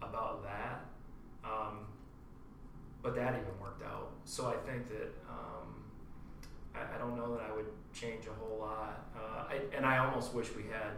about 0.03 0.43
that, 0.45 0.85
um, 1.45 1.87
but 3.03 3.15
that 3.15 3.35
even 3.35 3.59
worked 3.61 3.83
out. 3.85 4.11
So 4.25 4.47
I 4.47 4.71
think 4.71 4.89
that 4.89 5.15
um, 5.29 5.83
I, 6.75 6.95
I 6.95 6.99
don't 6.99 7.17
know 7.17 7.35
that 7.35 7.43
I 7.51 7.55
would 7.55 7.67
change 7.95 8.27
a 8.27 8.33
whole 8.33 8.59
lot, 8.59 9.07
uh, 9.17 9.45
I, 9.49 9.61
and 9.75 9.87
I 9.87 9.99
almost 9.99 10.35
wish 10.35 10.55
we 10.55 10.65
had 10.65 10.93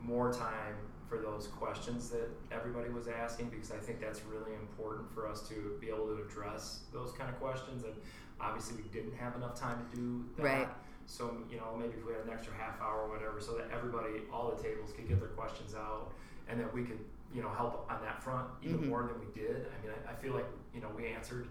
more 0.00 0.32
time 0.32 0.76
for 1.10 1.18
those 1.18 1.48
questions 1.48 2.08
that 2.10 2.30
everybody 2.52 2.88
was 2.88 3.08
asking 3.08 3.48
because 3.48 3.72
I 3.72 3.78
think 3.78 4.00
that's 4.00 4.22
really 4.24 4.54
important 4.54 5.12
for 5.12 5.26
us 5.26 5.46
to 5.48 5.76
be 5.80 5.88
able 5.88 6.06
to 6.06 6.22
address 6.22 6.80
those 6.92 7.10
kind 7.12 7.28
of 7.28 7.38
questions. 7.40 7.82
And 7.82 7.92
obviously, 8.40 8.76
we 8.80 8.88
didn't 8.88 9.16
have 9.16 9.34
enough 9.34 9.58
time 9.58 9.84
to 9.90 9.96
do 9.96 10.24
that. 10.36 10.42
Right. 10.44 10.68
So 11.06 11.36
you 11.50 11.56
know, 11.56 11.76
maybe 11.76 11.94
if 11.98 12.06
we 12.06 12.12
had 12.12 12.22
an 12.22 12.30
extra 12.32 12.54
half 12.54 12.80
hour 12.80 13.02
or 13.02 13.08
whatever, 13.10 13.40
so 13.40 13.54
that 13.54 13.66
everybody, 13.74 14.22
all 14.32 14.54
the 14.56 14.62
tables, 14.62 14.92
could 14.94 15.08
get 15.08 15.18
their 15.18 15.30
questions 15.30 15.74
out, 15.74 16.12
and 16.48 16.60
that 16.60 16.72
we 16.72 16.84
could, 16.84 17.00
you 17.34 17.42
know, 17.42 17.50
help 17.50 17.90
on 17.90 18.00
that 18.02 18.22
front 18.22 18.46
even 18.62 18.78
Mhm. 18.78 18.88
more 18.88 19.02
than 19.02 19.18
we 19.18 19.26
did. 19.34 19.66
I 19.66 19.82
mean, 19.84 19.92
I, 20.06 20.12
I 20.12 20.14
feel 20.14 20.32
like 20.34 20.46
you 20.72 20.80
know 20.80 20.88
we 20.96 21.08
answered 21.08 21.48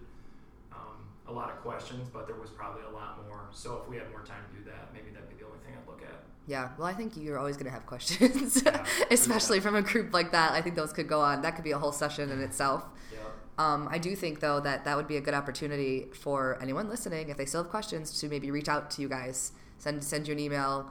a 1.30 1.32
lot 1.32 1.50
of 1.50 1.56
questions, 1.62 2.08
but 2.12 2.26
there 2.26 2.36
was 2.36 2.50
probably 2.50 2.82
a 2.82 2.90
lot 2.90 3.24
more. 3.26 3.48
So 3.52 3.80
if 3.82 3.88
we 3.88 3.96
had 3.96 4.10
more 4.10 4.22
time 4.22 4.42
to 4.50 4.58
do 4.58 4.64
that, 4.70 4.90
maybe 4.92 5.10
that'd 5.10 5.28
be 5.28 5.36
the 5.36 5.46
only 5.46 5.58
thing 5.64 5.74
I'd 5.80 5.86
look 5.88 6.02
at. 6.02 6.22
Yeah, 6.46 6.70
well, 6.76 6.86
I 6.88 6.92
think 6.94 7.16
you're 7.16 7.38
always 7.38 7.56
going 7.56 7.66
to 7.66 7.72
have 7.72 7.86
questions, 7.86 8.62
Yeah, 8.64 8.84
especially 9.10 9.58
yeah. 9.58 9.62
from 9.62 9.76
a 9.76 9.82
group 9.82 10.12
like 10.12 10.32
that. 10.32 10.52
I 10.52 10.60
think 10.62 10.74
those 10.74 10.92
could 10.92 11.06
go 11.08 11.20
on. 11.20 11.42
That 11.42 11.54
could 11.54 11.64
be 11.64 11.70
a 11.70 11.78
whole 11.78 11.92
session 11.92 12.30
in 12.30 12.40
itself. 12.40 12.84
Yeah. 13.12 13.18
Um, 13.58 13.88
I 13.90 13.98
do 13.98 14.16
think 14.16 14.40
though 14.40 14.58
that 14.60 14.84
that 14.84 14.96
would 14.96 15.06
be 15.06 15.16
a 15.16 15.20
good 15.20 15.34
opportunity 15.34 16.06
for 16.14 16.58
anyone 16.60 16.88
listening, 16.88 17.28
if 17.28 17.36
they 17.36 17.44
still 17.46 17.62
have 17.62 17.70
questions, 17.70 18.18
to 18.20 18.28
maybe 18.28 18.50
reach 18.50 18.68
out 18.68 18.90
to 18.92 19.02
you 19.02 19.08
guys, 19.08 19.52
send 19.78 20.02
send 20.02 20.26
you 20.26 20.32
an 20.32 20.40
email, 20.40 20.90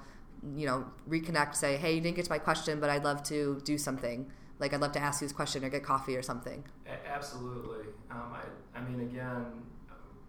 you 0.55 0.65
know, 0.67 0.85
reconnect, 1.09 1.55
say, 1.55 1.75
hey, 1.77 1.93
you 1.95 2.01
didn't 2.01 2.15
get 2.15 2.25
to 2.25 2.31
my 2.31 2.37
question, 2.39 2.79
but 2.79 2.89
I'd 2.89 3.03
love 3.03 3.23
to 3.23 3.59
do 3.65 3.77
something. 3.77 4.31
Like 4.59 4.73
I'd 4.73 4.81
love 4.81 4.91
to 4.93 4.99
ask 4.99 5.19
you 5.21 5.27
this 5.27 5.35
question 5.35 5.65
or 5.65 5.69
get 5.69 5.83
coffee 5.83 6.15
or 6.15 6.21
something. 6.21 6.63
A- 6.87 7.09
absolutely. 7.09 7.85
Um, 8.11 8.33
I, 8.33 8.77
I 8.77 8.81
mean, 8.83 8.99
again, 9.01 9.45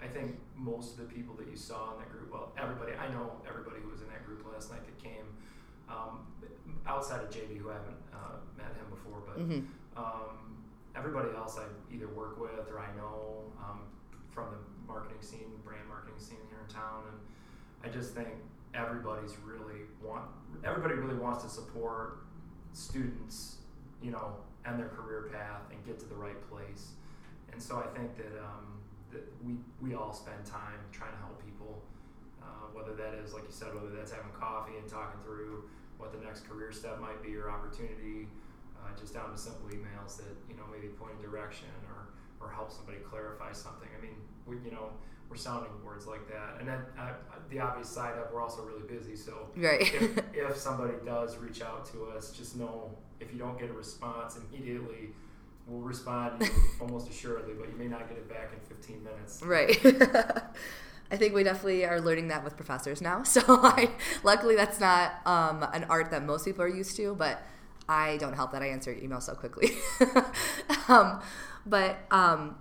I 0.02 0.06
think 0.06 0.38
most 0.56 0.92
of 0.92 1.08
the 1.08 1.14
people 1.14 1.34
that 1.36 1.48
you 1.48 1.56
saw 1.56 1.92
in 1.92 1.98
that 1.98 2.10
group, 2.10 2.32
well, 2.32 2.52
everybody, 2.56 2.92
I 2.92 3.08
know 3.12 3.32
everybody 3.46 3.80
who 3.82 3.90
was 3.90 4.00
in 4.00 4.08
that 4.08 4.24
group 4.24 4.44
last 4.50 4.70
night 4.70 4.80
that 4.84 4.98
came, 5.02 5.26
um, 5.88 6.26
outside 6.86 7.20
of 7.22 7.30
JD, 7.30 7.58
who 7.58 7.70
I 7.70 7.74
haven't 7.74 8.00
uh, 8.12 8.36
met 8.56 8.72
him 8.76 8.88
before, 8.90 9.22
but 9.26 9.36
hmm 9.36 9.60
um, 9.96 10.64
everybody 10.96 11.28
else 11.36 11.58
I 11.58 11.64
either 11.94 12.08
work 12.08 12.40
with 12.40 12.70
or 12.70 12.78
I 12.80 12.86
know 12.96 13.42
um, 13.60 13.80
from 14.30 14.46
the 14.50 14.58
marketing 14.90 15.20
scene, 15.20 15.50
brand 15.64 15.86
marketing 15.88 16.18
scene 16.18 16.38
here 16.48 16.58
in 16.66 16.72
town, 16.72 17.04
and 17.10 17.18
I 17.84 17.94
just 17.94 18.14
think 18.14 18.28
everybody's 18.74 19.36
really 19.44 19.82
want 20.02 20.24
everybody 20.64 20.94
really 20.94 21.16
wants 21.18 21.42
to 21.44 21.50
support 21.50 22.18
students, 22.72 23.56
you 24.02 24.10
know, 24.10 24.36
and 24.64 24.78
their 24.78 24.88
career 24.88 25.28
path 25.32 25.62
and 25.70 25.84
get 25.84 25.98
to 25.98 26.06
the 26.06 26.14
right 26.14 26.40
place. 26.50 26.90
And 27.52 27.60
so 27.62 27.76
I 27.78 27.96
think 27.96 28.16
that 28.16 28.38
um, 28.38 28.79
that 29.12 29.24
we 29.44 29.54
we 29.80 29.94
all 29.94 30.12
spend 30.12 30.44
time 30.44 30.78
trying 30.92 31.12
to 31.12 31.18
help 31.18 31.42
people, 31.44 31.82
uh, 32.42 32.70
whether 32.72 32.94
that 32.94 33.14
is 33.14 33.32
like 33.32 33.44
you 33.44 33.54
said, 33.54 33.74
whether 33.74 33.90
that's 33.90 34.12
having 34.12 34.32
coffee 34.32 34.76
and 34.78 34.88
talking 34.88 35.20
through 35.24 35.64
what 35.98 36.12
the 36.12 36.20
next 36.24 36.48
career 36.48 36.72
step 36.72 37.00
might 37.00 37.22
be 37.22 37.36
or 37.36 37.50
opportunity, 37.50 38.26
uh, 38.80 38.88
just 38.98 39.14
down 39.14 39.30
to 39.30 39.38
simple 39.38 39.68
emails 39.68 40.16
that 40.16 40.34
you 40.48 40.56
know 40.56 40.64
maybe 40.72 40.88
point 40.88 41.12
in 41.18 41.22
direction 41.22 41.68
or 41.88 42.08
or 42.40 42.50
help 42.50 42.72
somebody 42.72 42.98
clarify 42.98 43.52
something. 43.52 43.88
I 43.96 44.00
mean, 44.00 44.16
we 44.46 44.56
you 44.64 44.72
know 44.72 44.90
we're 45.30 45.36
sounding 45.36 45.70
words 45.84 46.06
like 46.06 46.28
that. 46.28 46.56
And 46.58 46.68
then 46.68 46.80
uh, 46.98 47.12
the 47.48 47.60
obvious 47.60 47.88
side 47.88 48.18
of 48.18 48.32
we're 48.32 48.42
also 48.42 48.62
really 48.62 48.82
busy. 48.82 49.14
So 49.14 49.48
right. 49.56 49.80
if, 49.80 50.18
if 50.34 50.56
somebody 50.56 50.94
does 51.06 51.36
reach 51.38 51.62
out 51.62 51.84
to 51.92 52.06
us, 52.06 52.32
just 52.32 52.56
know 52.56 52.90
if 53.20 53.32
you 53.32 53.38
don't 53.38 53.58
get 53.58 53.70
a 53.70 53.72
response 53.72 54.36
immediately, 54.36 55.10
we'll 55.70 55.80
respond 55.80 56.50
almost 56.80 57.08
assuredly, 57.08 57.54
but 57.54 57.68
you 57.70 57.76
may 57.76 57.86
not 57.86 58.08
get 58.08 58.18
it 58.18 58.28
back 58.28 58.50
in 58.52 58.76
15 58.76 59.04
minutes. 59.04 59.42
Right. 59.42 59.78
I 61.12 61.16
think 61.16 61.34
we 61.34 61.42
definitely 61.42 61.84
are 61.84 62.00
learning 62.00 62.28
that 62.28 62.44
with 62.44 62.56
professors 62.56 63.00
now. 63.00 63.22
So 63.30 63.40
I, 63.46 63.90
luckily 64.22 64.56
that's 64.56 64.80
not 64.80 65.26
um, 65.26 65.62
an 65.72 65.84
art 65.88 66.10
that 66.10 66.24
most 66.24 66.44
people 66.44 66.62
are 66.62 66.68
used 66.68 66.96
to, 66.96 67.14
but 67.14 67.42
I 67.88 68.16
don't 68.18 68.34
help 68.34 68.52
that 68.52 68.62
I 68.62 68.68
answer 68.68 68.92
email 68.92 69.20
so 69.20 69.34
quickly. 69.34 69.70
um, 70.88 71.20
but 71.66 71.98
um, 72.10 72.56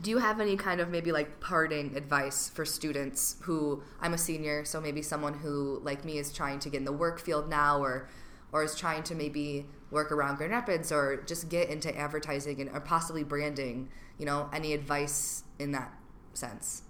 do 0.00 0.10
you 0.10 0.18
have 0.18 0.40
any 0.40 0.56
kind 0.56 0.80
of 0.80 0.88
maybe 0.88 1.12
like 1.12 1.40
parting 1.40 1.96
advice 1.96 2.48
for 2.48 2.64
students 2.64 3.36
who 3.42 3.82
I'm 4.00 4.14
a 4.14 4.18
senior, 4.18 4.64
so 4.64 4.80
maybe 4.80 5.02
someone 5.02 5.34
who 5.34 5.80
like 5.82 6.04
me 6.04 6.18
is 6.18 6.32
trying 6.32 6.58
to 6.60 6.70
get 6.70 6.78
in 6.78 6.84
the 6.84 6.92
work 6.92 7.20
field 7.20 7.48
now 7.48 7.80
or 7.80 8.08
or 8.52 8.62
is 8.62 8.74
trying 8.74 9.02
to 9.04 9.14
maybe 9.14 9.66
work 9.92 10.10
around 10.10 10.36
Grand 10.36 10.52
Rapids 10.52 10.90
or 10.90 11.22
just 11.26 11.48
get 11.48 11.68
into 11.68 11.96
advertising 11.96 12.60
and 12.60 12.70
or 12.70 12.80
possibly 12.80 13.22
branding, 13.22 13.90
you 14.18 14.26
know, 14.26 14.48
any 14.52 14.72
advice 14.72 15.44
in 15.58 15.72
that 15.72 15.92
sense? 16.34 16.82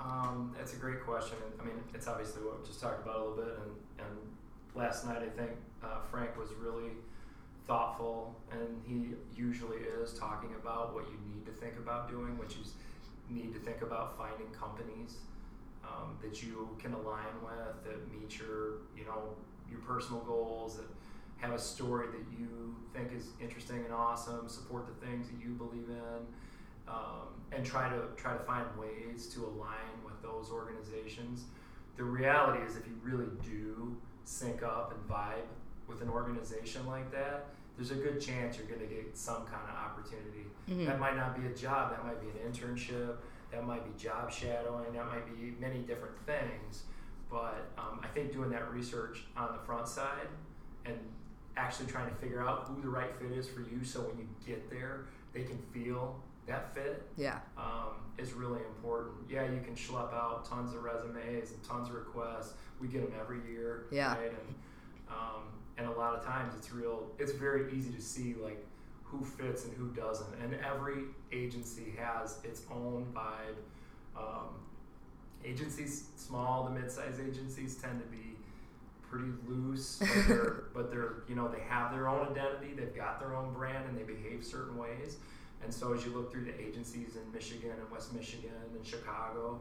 Um, 0.00 0.54
that's 0.56 0.72
a 0.72 0.76
great 0.76 1.04
question. 1.04 1.36
I 1.60 1.64
mean, 1.64 1.74
it's 1.94 2.08
obviously 2.08 2.42
what 2.42 2.60
we 2.60 2.66
just 2.66 2.80
talked 2.80 3.04
about 3.04 3.16
a 3.16 3.18
little 3.18 3.36
bit, 3.36 3.58
and, 3.58 4.06
and 4.06 4.16
last 4.74 5.04
night 5.04 5.22
I 5.22 5.28
think 5.28 5.50
uh, 5.82 6.00
Frank 6.10 6.36
was 6.38 6.50
really 6.60 6.92
thoughtful, 7.66 8.34
and 8.50 8.80
he 8.86 9.14
usually 9.36 9.78
is 9.78 10.14
talking 10.14 10.50
about 10.60 10.94
what 10.94 11.04
you 11.08 11.18
need 11.34 11.44
to 11.46 11.52
think 11.52 11.76
about 11.76 12.08
doing, 12.08 12.38
which 12.38 12.56
is 12.56 12.72
need 13.28 13.52
to 13.52 13.58
think 13.60 13.82
about 13.82 14.16
finding 14.16 14.46
companies 14.48 15.18
um, 15.84 16.16
that 16.22 16.42
you 16.42 16.68
can 16.78 16.94
align 16.94 17.34
with 17.42 17.84
that 17.84 18.10
meet 18.10 18.38
your 18.38 18.80
you 18.96 19.04
know 19.04 19.34
your 19.70 19.80
personal 19.80 20.20
goals 20.20 20.76
that 20.76 20.86
have 21.38 21.52
a 21.52 21.58
story 21.58 22.06
that 22.08 22.38
you 22.38 22.76
think 22.92 23.12
is 23.16 23.28
interesting 23.40 23.84
and 23.84 23.92
awesome, 23.92 24.48
support 24.48 24.86
the 24.86 25.06
things 25.06 25.28
that 25.28 25.40
you 25.40 25.50
believe 25.54 25.88
in, 25.88 26.26
um, 26.88 27.28
and 27.52 27.64
try 27.64 27.88
to 27.88 28.02
try 28.16 28.32
to 28.32 28.42
find 28.44 28.66
ways 28.78 29.26
to 29.28 29.44
align 29.44 29.94
with 30.04 30.20
those 30.22 30.50
organizations. 30.50 31.44
The 31.96 32.04
reality 32.04 32.64
is, 32.64 32.76
if 32.76 32.86
you 32.86 32.94
really 33.02 33.30
do 33.42 33.96
sync 34.24 34.62
up 34.62 34.92
and 34.92 35.08
vibe 35.08 35.48
with 35.86 36.02
an 36.02 36.08
organization 36.08 36.86
like 36.86 37.10
that, 37.12 37.46
there's 37.76 37.92
a 37.92 37.94
good 37.94 38.20
chance 38.20 38.58
you're 38.58 38.66
going 38.66 38.80
to 38.80 38.94
get 38.94 39.16
some 39.16 39.46
kind 39.46 39.62
of 39.68 39.74
opportunity. 39.74 40.46
Mm-hmm. 40.68 40.86
That 40.86 40.98
might 40.98 41.16
not 41.16 41.40
be 41.40 41.46
a 41.46 41.54
job, 41.54 41.90
that 41.92 42.04
might 42.04 42.20
be 42.20 42.26
an 42.28 42.50
internship, 42.50 43.16
that 43.52 43.64
might 43.64 43.84
be 43.84 44.02
job 44.02 44.30
shadowing, 44.30 44.92
that 44.92 45.06
might 45.06 45.26
be 45.26 45.54
many 45.60 45.78
different 45.78 46.16
things. 46.26 46.82
But 47.30 47.70
um, 47.78 48.00
I 48.02 48.08
think 48.08 48.32
doing 48.32 48.50
that 48.50 48.70
research 48.72 49.24
on 49.36 49.52
the 49.52 49.58
front 49.64 49.86
side 49.86 50.28
and 50.84 50.98
actually 51.58 51.86
trying 51.86 52.08
to 52.08 52.14
figure 52.16 52.40
out 52.40 52.68
who 52.68 52.80
the 52.80 52.88
right 52.88 53.10
fit 53.20 53.32
is 53.32 53.48
for 53.48 53.60
you 53.60 53.84
so 53.84 54.00
when 54.00 54.18
you 54.18 54.28
get 54.46 54.70
there, 54.70 55.06
they 55.34 55.42
can 55.42 55.58
feel 55.72 56.16
that 56.46 56.74
fit. 56.74 57.06
Yeah. 57.16 57.40
Um, 57.58 57.96
is 58.16 58.32
really 58.32 58.60
important. 58.60 59.14
Yeah 59.28 59.44
you 59.44 59.60
can 59.60 59.74
schlep 59.74 60.12
out 60.12 60.48
tons 60.48 60.74
of 60.74 60.82
resumes 60.82 61.52
and 61.52 61.62
tons 61.62 61.88
of 61.88 61.94
requests. 61.94 62.54
We 62.80 62.88
get 62.88 63.02
them 63.02 63.18
every 63.20 63.38
year 63.50 63.86
yeah. 63.90 64.16
right? 64.16 64.30
and 64.30 64.54
um, 65.08 65.42
and 65.76 65.86
a 65.86 65.92
lot 65.92 66.14
of 66.14 66.24
times 66.24 66.54
it's 66.56 66.72
real 66.72 67.06
it's 67.18 67.32
very 67.32 67.72
easy 67.72 67.90
to 67.92 68.00
see 68.00 68.34
like 68.42 68.64
who 69.04 69.24
fits 69.24 69.64
and 69.64 69.74
who 69.74 69.88
doesn't. 69.88 70.34
And 70.42 70.54
every 70.64 71.04
agency 71.32 71.94
has 71.98 72.38
its 72.44 72.62
own 72.70 73.06
vibe. 73.14 73.56
Um, 74.16 74.48
agencies 75.44 76.08
small 76.16 76.66
to 76.66 76.70
mid-sized 76.70 77.20
agencies 77.20 77.76
tend 77.76 78.00
to 78.00 78.06
be 78.06 78.27
pretty 79.10 79.30
loose 79.46 79.98
but 79.98 80.26
they're, 80.26 80.64
but 80.74 80.90
they're 80.90 81.14
you 81.28 81.34
know 81.34 81.48
they 81.48 81.62
have 81.68 81.92
their 81.92 82.08
own 82.08 82.28
identity 82.28 82.74
they've 82.74 82.94
got 82.94 83.20
their 83.20 83.34
own 83.34 83.52
brand 83.52 83.88
and 83.88 83.96
they 83.96 84.02
behave 84.02 84.44
certain 84.44 84.76
ways 84.76 85.16
and 85.62 85.72
so 85.72 85.92
as 85.92 86.04
you 86.04 86.12
look 86.12 86.30
through 86.30 86.44
the 86.44 86.60
agencies 86.60 87.16
in 87.16 87.32
michigan 87.32 87.72
and 87.78 87.90
west 87.90 88.14
michigan 88.14 88.50
and 88.74 88.86
chicago 88.86 89.60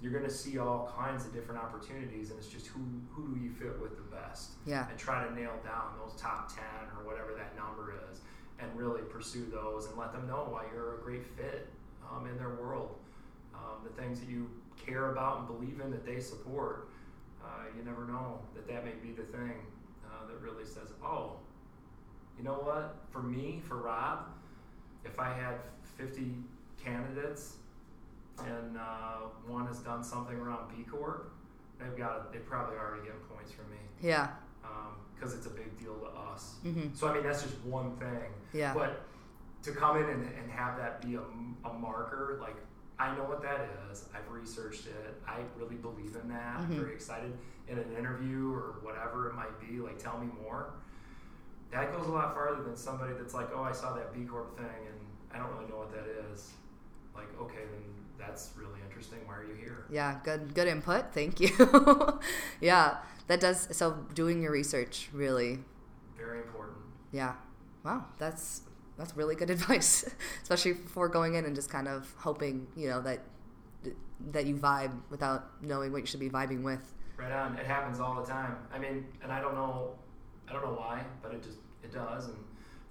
you're 0.00 0.12
going 0.12 0.24
to 0.24 0.30
see 0.30 0.58
all 0.58 0.92
kinds 0.96 1.26
of 1.26 1.32
different 1.32 1.60
opportunities, 1.60 2.30
and 2.30 2.38
it's 2.38 2.48
just 2.48 2.66
who 2.68 2.80
who 3.10 3.34
do 3.34 3.40
you 3.42 3.50
fit 3.50 3.80
with 3.80 3.96
the 3.96 4.16
best? 4.16 4.50
Yeah. 4.64 4.88
And 4.88 4.98
try 4.98 5.26
to 5.26 5.34
nail 5.34 5.54
down 5.64 5.94
those 5.98 6.14
top 6.20 6.54
ten 6.54 6.88
or 6.96 7.04
whatever 7.04 7.32
that 7.34 7.56
number 7.56 7.94
is, 8.10 8.20
and 8.60 8.68
really 8.76 9.02
pursue 9.02 9.46
those 9.50 9.86
and 9.86 9.98
let 9.98 10.12
them 10.12 10.26
know 10.28 10.46
why 10.50 10.64
you're 10.72 10.96
a 10.96 10.98
great 10.98 11.26
fit 11.26 11.68
um, 12.10 12.28
in 12.28 12.36
their 12.38 12.50
world. 12.50 12.96
Um, 13.54 13.82
the 13.82 14.00
things 14.00 14.20
that 14.20 14.28
you 14.28 14.48
care 14.76 15.10
about 15.10 15.38
and 15.38 15.46
believe 15.48 15.80
in 15.80 15.90
that 15.90 16.06
they 16.06 16.20
support. 16.20 16.88
Uh, 17.48 17.64
you 17.76 17.82
never 17.82 18.04
know 18.04 18.40
that 18.54 18.68
that 18.68 18.84
may 18.84 18.92
be 19.02 19.12
the 19.12 19.22
thing 19.22 19.54
uh, 20.04 20.26
that 20.26 20.38
really 20.40 20.64
says, 20.64 20.92
oh, 21.02 21.38
you 22.36 22.44
know 22.44 22.54
what? 22.54 22.96
For 23.10 23.22
me, 23.22 23.62
for 23.66 23.76
Rob, 23.76 24.26
if 25.04 25.18
I 25.18 25.32
had 25.32 25.56
50 25.96 26.34
candidates 26.82 27.56
and 28.46 28.76
uh, 28.76 29.28
one 29.46 29.66
has 29.66 29.78
done 29.78 30.04
something 30.04 30.36
around 30.36 30.68
B 30.68 30.84
Corp, 30.84 31.32
they've 31.80 31.96
got 31.96 32.32
they 32.32 32.38
probably 32.38 32.76
already 32.76 33.04
getting 33.04 33.20
points 33.32 33.52
from 33.52 33.70
me. 33.70 33.78
Yeah. 34.00 34.28
Because 35.14 35.32
um, 35.32 35.38
it's 35.38 35.46
a 35.46 35.50
big 35.50 35.76
deal 35.78 35.94
to 35.94 36.06
us. 36.06 36.56
Mm-hmm. 36.64 36.94
So 36.94 37.08
I 37.08 37.14
mean 37.14 37.24
that's 37.24 37.42
just 37.42 37.58
one 37.64 37.96
thing. 37.96 38.30
Yeah. 38.52 38.74
But 38.74 39.02
to 39.64 39.72
come 39.72 39.96
in 39.96 40.04
and, 40.04 40.22
and 40.22 40.50
have 40.50 40.76
that 40.78 41.02
be 41.02 41.16
a, 41.16 41.68
a 41.68 41.72
marker, 41.72 42.38
like 42.40 42.56
I 42.98 43.14
know 43.16 43.22
what 43.24 43.42
that 43.42 43.68
is. 43.90 44.04
I've 44.14 44.28
researched 44.30 44.86
it. 44.86 45.14
I 45.26 45.38
really 45.56 45.76
believe 45.76 46.16
in 46.20 46.28
that. 46.30 46.58
Mm-hmm. 46.58 46.72
I'm 46.72 46.80
very 46.80 46.94
excited 46.94 47.32
in 47.68 47.78
an 47.78 47.96
interview 47.96 48.52
or 48.52 48.76
whatever 48.82 49.28
it 49.28 49.34
might 49.34 49.58
be. 49.60 49.78
Like, 49.78 49.98
tell 49.98 50.18
me 50.18 50.28
more. 50.42 50.70
That 51.70 51.92
goes 51.92 52.06
a 52.06 52.10
lot 52.10 52.34
farther 52.34 52.62
than 52.62 52.76
somebody 52.76 53.12
that's 53.12 53.34
like, 53.34 53.48
oh, 53.54 53.62
I 53.62 53.72
saw 53.72 53.94
that 53.94 54.12
B 54.12 54.24
Corp 54.24 54.56
thing 54.56 54.66
and 54.66 54.98
I 55.32 55.38
don't 55.38 55.52
really 55.54 55.68
know 55.70 55.76
what 55.78 55.92
that 55.92 56.06
is. 56.32 56.50
Like, 57.14 57.28
okay, 57.40 57.64
then 57.70 57.82
that's 58.18 58.50
really 58.56 58.80
interesting. 58.86 59.18
Why 59.26 59.36
are 59.36 59.44
you 59.44 59.54
here? 59.54 59.84
Yeah, 59.90 60.18
good 60.24 60.54
good 60.54 60.66
input. 60.66 61.12
Thank 61.12 61.40
you. 61.40 61.50
yeah, 62.60 62.98
that 63.26 63.40
does. 63.40 63.68
So 63.76 64.06
doing 64.14 64.42
your 64.42 64.52
research 64.52 65.08
really 65.12 65.58
very 66.16 66.40
important. 66.40 66.78
Yeah. 67.12 67.34
Wow, 67.84 68.06
that's 68.18 68.62
that's 68.98 69.16
really 69.16 69.34
good 69.34 69.50
advice, 69.58 70.04
especially 70.42 70.74
before 70.74 71.08
going 71.08 71.34
in 71.34 71.44
and 71.44 71.54
just 71.54 71.70
kind 71.70 71.88
of 71.88 72.12
hoping 72.18 72.66
you 72.76 72.88
know 72.88 73.00
that 73.02 73.20
that 74.32 74.46
you 74.46 74.56
vibe 74.56 74.92
without 75.10 75.62
knowing 75.62 75.92
what 75.92 76.00
you 76.00 76.06
should 76.06 76.20
be 76.20 76.28
vibing 76.28 76.62
with. 76.62 76.94
Right 77.16 77.32
on. 77.32 77.56
It 77.56 77.66
happens 77.66 78.00
all 78.00 78.20
the 78.20 78.26
time. 78.26 78.56
I 78.72 78.78
mean, 78.78 79.06
and 79.22 79.32
I 79.32 79.40
don't 79.40 79.54
know, 79.54 79.94
I 80.48 80.52
don't 80.52 80.62
know 80.62 80.74
why, 80.74 81.02
but 81.22 81.32
it 81.32 81.42
just 81.42 81.58
it 81.82 81.92
does. 81.92 82.26
And 82.26 82.36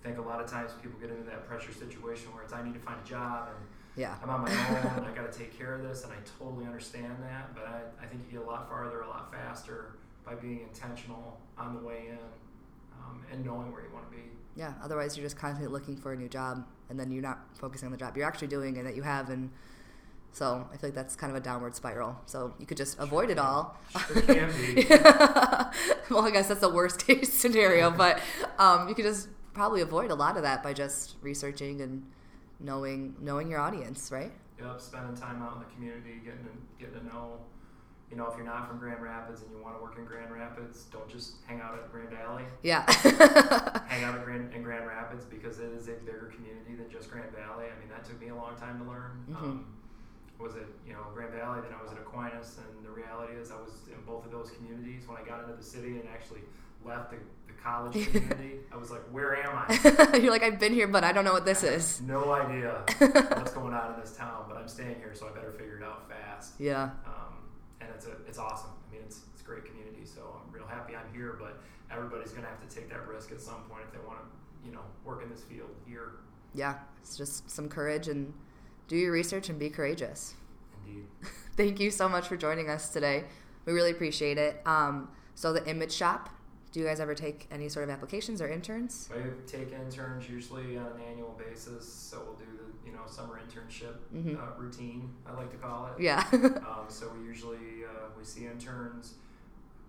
I 0.01 0.07
think 0.07 0.17
a 0.17 0.21
lot 0.21 0.41
of 0.41 0.49
times 0.49 0.71
people 0.81 0.99
get 0.99 1.09
into 1.09 1.23
that 1.23 1.47
pressure 1.47 1.73
situation 1.73 2.33
where 2.33 2.43
it's 2.43 2.53
I 2.53 2.63
need 2.63 2.73
to 2.73 2.79
find 2.79 2.97
a 3.03 3.07
job 3.07 3.49
and 3.49 3.65
yeah. 3.97 4.15
I'm 4.21 4.29
on 4.29 4.41
my 4.41 4.51
own. 4.51 4.91
And 4.97 5.05
I 5.05 5.11
got 5.11 5.31
to 5.31 5.37
take 5.37 5.57
care 5.57 5.73
of 5.73 5.81
this, 5.81 6.03
and 6.03 6.13
I 6.13 6.17
totally 6.39 6.65
understand 6.65 7.17
that. 7.23 7.53
But 7.55 7.65
I, 7.67 8.03
I 8.03 8.05
think 8.05 8.21
you 8.27 8.37
get 8.37 8.47
a 8.47 8.49
lot 8.49 8.69
farther, 8.69 9.01
a 9.01 9.07
lot 9.07 9.31
faster 9.33 9.95
by 10.23 10.35
being 10.35 10.61
intentional 10.61 11.41
on 11.57 11.73
the 11.73 11.81
way 11.81 12.05
in 12.09 12.19
um, 12.93 13.25
and 13.31 13.43
knowing 13.43 13.71
where 13.71 13.81
you 13.81 13.89
want 13.91 14.09
to 14.09 14.15
be. 14.15 14.23
Yeah. 14.57 14.73
Otherwise, 14.83 15.15
you're 15.15 15.25
just 15.25 15.37
constantly 15.37 15.71
looking 15.71 15.95
for 15.95 16.11
a 16.11 16.17
new 16.17 16.27
job, 16.27 16.65
and 16.89 16.99
then 16.99 17.11
you're 17.11 17.21
not 17.21 17.39
focusing 17.53 17.85
on 17.85 17.91
the 17.91 17.97
job 17.97 18.17
you're 18.17 18.25
actually 18.25 18.47
doing 18.47 18.77
and 18.77 18.87
that 18.87 18.95
you 18.95 19.03
have. 19.03 19.29
And 19.29 19.51
so 20.31 20.67
I 20.73 20.77
feel 20.77 20.89
like 20.89 20.95
that's 20.95 21.15
kind 21.15 21.31
of 21.31 21.37
a 21.37 21.43
downward 21.43 21.75
spiral. 21.75 22.19
So 22.25 22.53
you 22.59 22.65
could 22.65 22.77
just 22.77 22.99
avoid 22.99 23.29
it 23.29 23.37
all. 23.37 23.77
Sure 24.07 24.21
can 24.21 24.51
be. 24.51 24.85
well, 26.09 26.25
I 26.25 26.31
guess 26.31 26.47
that's 26.47 26.61
the 26.61 26.69
worst 26.69 26.99
case 27.07 27.31
scenario, 27.31 27.91
but 27.91 28.19
um, 28.57 28.89
you 28.89 28.95
could 28.95 29.05
just 29.05 29.29
probably 29.53 29.81
avoid 29.81 30.11
a 30.11 30.15
lot 30.15 30.37
of 30.37 30.43
that 30.43 30.63
by 30.63 30.73
just 30.73 31.15
researching 31.21 31.81
and 31.81 32.03
knowing 32.59 33.15
knowing 33.19 33.49
your 33.49 33.59
audience, 33.59 34.11
right? 34.11 34.31
Yep, 34.59 34.81
spending 34.81 35.15
time 35.15 35.41
out 35.41 35.53
in 35.53 35.59
the 35.59 35.75
community, 35.75 36.21
getting 36.23 36.43
to, 36.43 36.49
getting 36.79 36.99
to 36.99 37.05
know. 37.05 37.39
You 38.09 38.15
know, 38.15 38.25
if 38.27 38.37
you're 38.37 38.45
not 38.45 38.67
from 38.67 38.79
Grand 38.79 39.01
Rapids 39.01 39.41
and 39.41 39.51
you 39.51 39.61
want 39.61 39.75
to 39.75 39.83
work 39.83 39.97
in 39.97 40.05
Grand 40.05 40.31
Rapids, 40.31 40.85
don't 40.93 41.09
just 41.09 41.35
hang 41.45 41.59
out 41.59 41.73
at 41.73 41.91
Grand 41.91 42.09
Valley. 42.09 42.43
Yeah. 42.63 42.89
hang 43.87 44.03
out 44.05 44.15
at 44.15 44.23
Grand, 44.23 44.53
in 44.53 44.63
Grand 44.63 44.87
Rapids 44.87 45.25
because 45.25 45.59
it 45.59 45.73
is 45.73 45.89
a 45.89 45.93
bigger 46.05 46.31
community 46.33 46.75
than 46.75 46.89
just 46.89 47.11
Grand 47.11 47.31
Valley. 47.31 47.65
I 47.65 47.77
mean, 47.79 47.89
that 47.89 48.05
took 48.05 48.19
me 48.21 48.29
a 48.29 48.35
long 48.35 48.55
time 48.55 48.79
to 48.79 48.85
learn. 48.89 49.25
Mm-hmm. 49.29 49.45
Um, 49.45 49.65
was 50.39 50.55
at 50.55 50.67
you 50.85 50.93
know 50.93 50.99
Grand 51.13 51.33
Valley, 51.33 51.61
then 51.61 51.71
I 51.77 51.81
was 51.81 51.91
at 51.91 51.97
Aquinas, 51.97 52.57
and 52.57 52.85
the 52.85 52.91
reality 52.91 53.33
is 53.33 53.51
I 53.51 53.55
was 53.55 53.71
in 53.87 53.99
both 54.05 54.25
of 54.25 54.31
those 54.31 54.51
communities. 54.51 55.07
When 55.07 55.17
I 55.17 55.23
got 55.23 55.43
into 55.43 55.55
the 55.55 55.63
city 55.63 55.99
and 55.99 56.07
actually 56.09 56.41
left 56.85 57.11
the, 57.11 57.17
the 57.47 57.53
college 57.53 57.93
community, 58.11 58.59
I 58.71 58.77
was 58.77 58.91
like, 58.91 59.01
where 59.11 59.35
am 59.35 59.65
I? 59.67 60.17
You're 60.21 60.31
like, 60.31 60.43
I've 60.43 60.59
been 60.59 60.73
here, 60.73 60.87
but 60.87 61.03
I 61.03 61.11
don't 61.11 61.25
know 61.25 61.33
what 61.33 61.45
this 61.45 61.63
is. 61.63 62.01
No 62.01 62.31
idea 62.31 62.83
what's 62.99 63.53
going 63.53 63.73
on 63.73 63.95
in 63.95 63.99
this 63.99 64.15
town, 64.15 64.45
but 64.47 64.57
I'm 64.57 64.67
staying 64.67 64.95
here, 64.95 65.13
so 65.13 65.27
I 65.27 65.31
better 65.31 65.51
figure 65.51 65.77
it 65.77 65.83
out 65.83 66.09
fast. 66.09 66.53
Yeah. 66.59 66.91
Um, 67.05 67.36
and 67.81 67.89
it's 67.95 68.05
a, 68.05 68.11
it's 68.27 68.37
awesome. 68.37 68.71
I 68.89 68.93
mean, 68.93 69.01
it's 69.05 69.21
it's 69.33 69.41
a 69.41 69.45
great 69.45 69.65
community, 69.65 70.05
so 70.05 70.21
I'm 70.41 70.51
real 70.53 70.67
happy 70.67 70.95
I'm 70.95 71.13
here. 71.13 71.37
But 71.39 71.61
everybody's 71.91 72.31
gonna 72.31 72.47
have 72.47 72.67
to 72.67 72.73
take 72.73 72.89
that 72.89 73.07
risk 73.07 73.31
at 73.31 73.41
some 73.41 73.63
point 73.69 73.83
if 73.87 73.91
they 73.91 74.05
want 74.05 74.19
to, 74.19 74.67
you 74.67 74.73
know, 74.73 74.81
work 75.05 75.23
in 75.23 75.29
this 75.29 75.43
field 75.43 75.69
here. 75.85 76.13
Yeah. 76.53 76.75
It's 77.01 77.17
just 77.17 77.49
some 77.49 77.69
courage 77.69 78.07
and 78.07 78.33
do 78.87 78.95
your 78.95 79.11
research 79.11 79.49
and 79.49 79.59
be 79.59 79.69
courageous. 79.69 80.33
Indeed. 80.85 81.05
Thank 81.57 81.79
you 81.79 81.91
so 81.91 82.07
much 82.09 82.27
for 82.27 82.37
joining 82.37 82.69
us 82.69 82.89
today. 82.89 83.25
We 83.65 83.73
really 83.73 83.91
appreciate 83.91 84.37
it. 84.37 84.61
Um, 84.65 85.09
so 85.35 85.53
the 85.53 85.67
image 85.69 85.91
shop. 85.91 86.29
Do 86.71 86.79
you 86.81 86.85
guys 86.85 86.99
ever 86.99 87.15
take 87.15 87.47
any 87.49 87.69
sort 87.69 87.85
of 87.85 87.89
applications 87.89 88.41
or 88.41 88.47
interns? 88.49 89.09
We 89.13 89.21
take 89.47 89.71
interns 89.71 90.29
usually 90.29 90.77
on 90.77 90.85
an 90.87 91.01
annual 91.09 91.35
basis, 91.37 91.91
so 91.91 92.21
we'll 92.25 92.35
do 92.35 92.45
the 92.45 92.89
you 92.89 92.93
know 92.95 93.03
summer 93.07 93.39
internship 93.39 93.95
Mhm. 94.13 94.37
uh, 94.37 94.59
routine. 94.59 95.13
I 95.25 95.33
like 95.33 95.49
to 95.51 95.57
call 95.57 95.87
it. 95.87 96.01
Yeah. 96.01 96.23
Um, 96.33 96.85
so 96.89 97.09
we 97.17 97.25
usually 97.25 97.85
uh, 97.85 98.09
we 98.17 98.23
see 98.23 98.45
interns. 98.45 99.15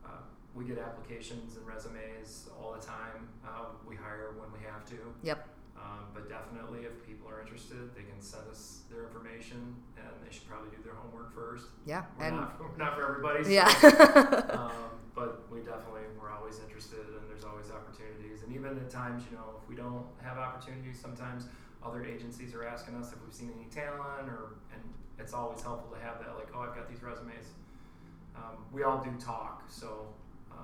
Uh, 0.05 0.11
we 0.55 0.65
get 0.65 0.79
applications 0.79 1.57
and 1.57 1.67
resumes 1.67 2.49
all 2.59 2.73
the 2.79 2.85
time. 2.85 3.29
Uh, 3.45 3.67
we 3.87 3.95
hire 3.97 4.33
when 4.39 4.51
we 4.53 4.65
have 4.67 4.85
to. 4.87 4.97
yep. 5.23 5.47
Um, 5.79 6.11
but 6.15 6.29
definitely, 6.29 6.85
if 6.85 7.07
people 7.07 7.29
are 7.29 7.41
interested, 7.41 7.95
they 7.95 8.03
can 8.03 8.21
send 8.21 8.43
us 8.51 8.83
their 8.91 9.07
information, 9.07 9.77
and 9.97 10.11
they 10.25 10.33
should 10.35 10.49
probably 10.49 10.71
do 10.71 10.83
their 10.83 10.95
homework 10.95 11.35
first. 11.35 11.67
Yeah. 11.87 12.05
We're, 12.19 12.27
and 12.27 12.37
not, 12.37 12.61
we're 12.61 12.77
not 12.77 12.97
for 12.97 13.09
everybody. 13.09 13.45
so, 13.45 13.51
yeah. 13.51 13.71
um, 14.51 14.99
but 15.15 15.47
we 15.51 15.61
definitely 15.61 16.07
we're 16.21 16.31
always 16.31 16.61
interested, 16.61 17.03
and 17.15 17.27
there's 17.29 17.45
always 17.45 17.71
opportunities. 17.71 18.43
And 18.43 18.55
even 18.55 18.77
at 18.79 18.91
times, 18.91 19.23
you 19.31 19.37
know, 19.37 19.59
if 19.63 19.69
we 19.69 19.75
don't 19.75 20.07
have 20.23 20.39
opportunities, 20.39 20.99
sometimes 20.99 21.47
other 21.85 22.05
agencies 22.05 22.55
are 22.55 22.65
asking 22.65 22.95
us 22.97 23.13
if 23.13 23.19
we've 23.23 23.35
seen 23.35 23.51
any 23.55 23.67
talent, 23.71 24.29
or 24.29 24.59
and 24.75 24.83
it's 25.19 25.33
always 25.33 25.63
helpful 25.63 25.91
to 25.95 26.01
have 26.03 26.19
that. 26.21 26.35
Like, 26.35 26.49
oh, 26.55 26.61
I've 26.61 26.75
got 26.75 26.89
these 26.89 27.03
resumes. 27.03 27.55
Um, 28.37 28.63
we 28.73 28.83
all 28.83 29.03
do 29.03 29.11
talk, 29.19 29.65
so 29.69 30.07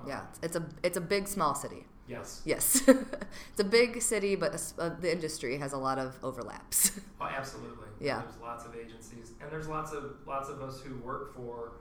yeah. 0.07 0.22
It's 0.42 0.57
a 0.57 0.64
it's 0.83 0.96
a 0.96 1.00
big 1.00 1.28
small 1.28 1.54
city. 1.54 1.87
Yes. 2.07 2.42
Yes. 2.44 2.83
it's 2.88 3.61
a 3.61 3.64
big 3.64 4.02
city, 4.02 4.37
but 4.37 4.54
s- 4.54 4.74
uh, 4.78 4.90
the 5.00 5.11
industry 5.11 5.57
has 5.59 5.72
a 5.72 5.78
lot 5.78 5.98
of 5.98 6.18
overlaps. 6.22 6.92
Oh, 7.20 7.26
absolutely. 7.26 7.87
Yeah. 8.00 8.20
There's 8.22 8.37
lots 8.42 8.66
of 8.66 8.74
agencies, 8.76 9.33
and 9.40 9.50
there's 9.50 9.68
lots 9.68 9.92
of 9.92 10.16
lots 10.26 10.48
of 10.50 10.61
us 10.61 10.80
who 10.83 10.96
work 10.96 11.35
for 11.35 11.72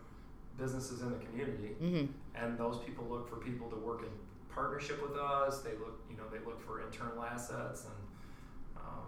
businesses 0.58 1.02
in 1.02 1.10
the 1.12 1.18
community, 1.26 1.74
hmm 1.80 2.06
and 2.36 2.58
those 2.58 2.78
people 2.86 3.06
look 3.10 3.30
for 3.30 3.36
people 3.38 3.70
to 3.70 3.76
work 3.76 4.02
in 4.04 4.10
partnership 4.54 5.02
with 5.02 5.18
us. 5.20 5.60
They 5.62 5.72
look, 5.72 6.00
you 6.10 6.16
know, 6.18 6.24
they 6.32 6.40
look 6.46 6.60
for 6.66 6.82
internal 6.82 7.24
assets, 7.24 7.86
and 7.86 7.96
um, 8.78 9.06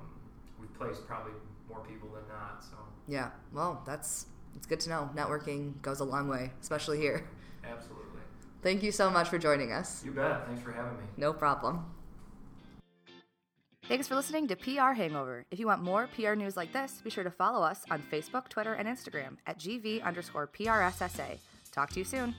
we've 0.59 0.73
placed 0.73 1.07
probably 1.07 1.33
more 1.69 1.79
people 1.81 2.09
than 2.09 2.27
not. 2.27 2.63
So, 2.63 2.75
Yeah. 3.07 3.29
Well, 3.53 3.81
that's 3.85 4.27
it's 4.55 4.65
good 4.67 4.79
to 4.81 4.89
know. 4.89 5.09
Networking 5.15 5.81
goes 5.81 5.99
a 5.99 6.05
long 6.05 6.27
way, 6.27 6.51
especially 6.61 6.97
here. 6.99 7.27
absolutely. 7.63 8.04
Thank 8.65 8.81
you 8.81 8.91
so 8.91 9.11
much 9.11 9.29
for 9.29 9.37
joining 9.37 9.71
us. 9.71 10.01
You 10.03 10.09
bet. 10.09 10.47
Thanks 10.47 10.63
for 10.63 10.71
having 10.71 10.97
me. 10.97 11.03
No 11.17 11.31
problem. 11.31 11.85
Thanks 13.87 14.07
for 14.07 14.15
listening 14.15 14.47
to 14.47 14.55
PR 14.55 14.93
Hangover. 14.93 15.45
If 15.51 15.59
you 15.59 15.67
want 15.67 15.83
more 15.83 16.09
PR 16.15 16.33
news 16.33 16.57
like 16.57 16.73
this, 16.73 16.99
be 17.03 17.11
sure 17.11 17.23
to 17.23 17.29
follow 17.29 17.61
us 17.61 17.83
on 17.91 18.01
Facebook, 18.11 18.49
Twitter, 18.49 18.73
and 18.73 18.87
Instagram 18.87 19.37
at 19.45 19.59
GV 19.59 20.01
underscore 20.03 20.47
PRSSA. 20.47 21.37
Talk 21.71 21.91
to 21.91 21.99
you 21.99 22.05
soon. 22.05 22.33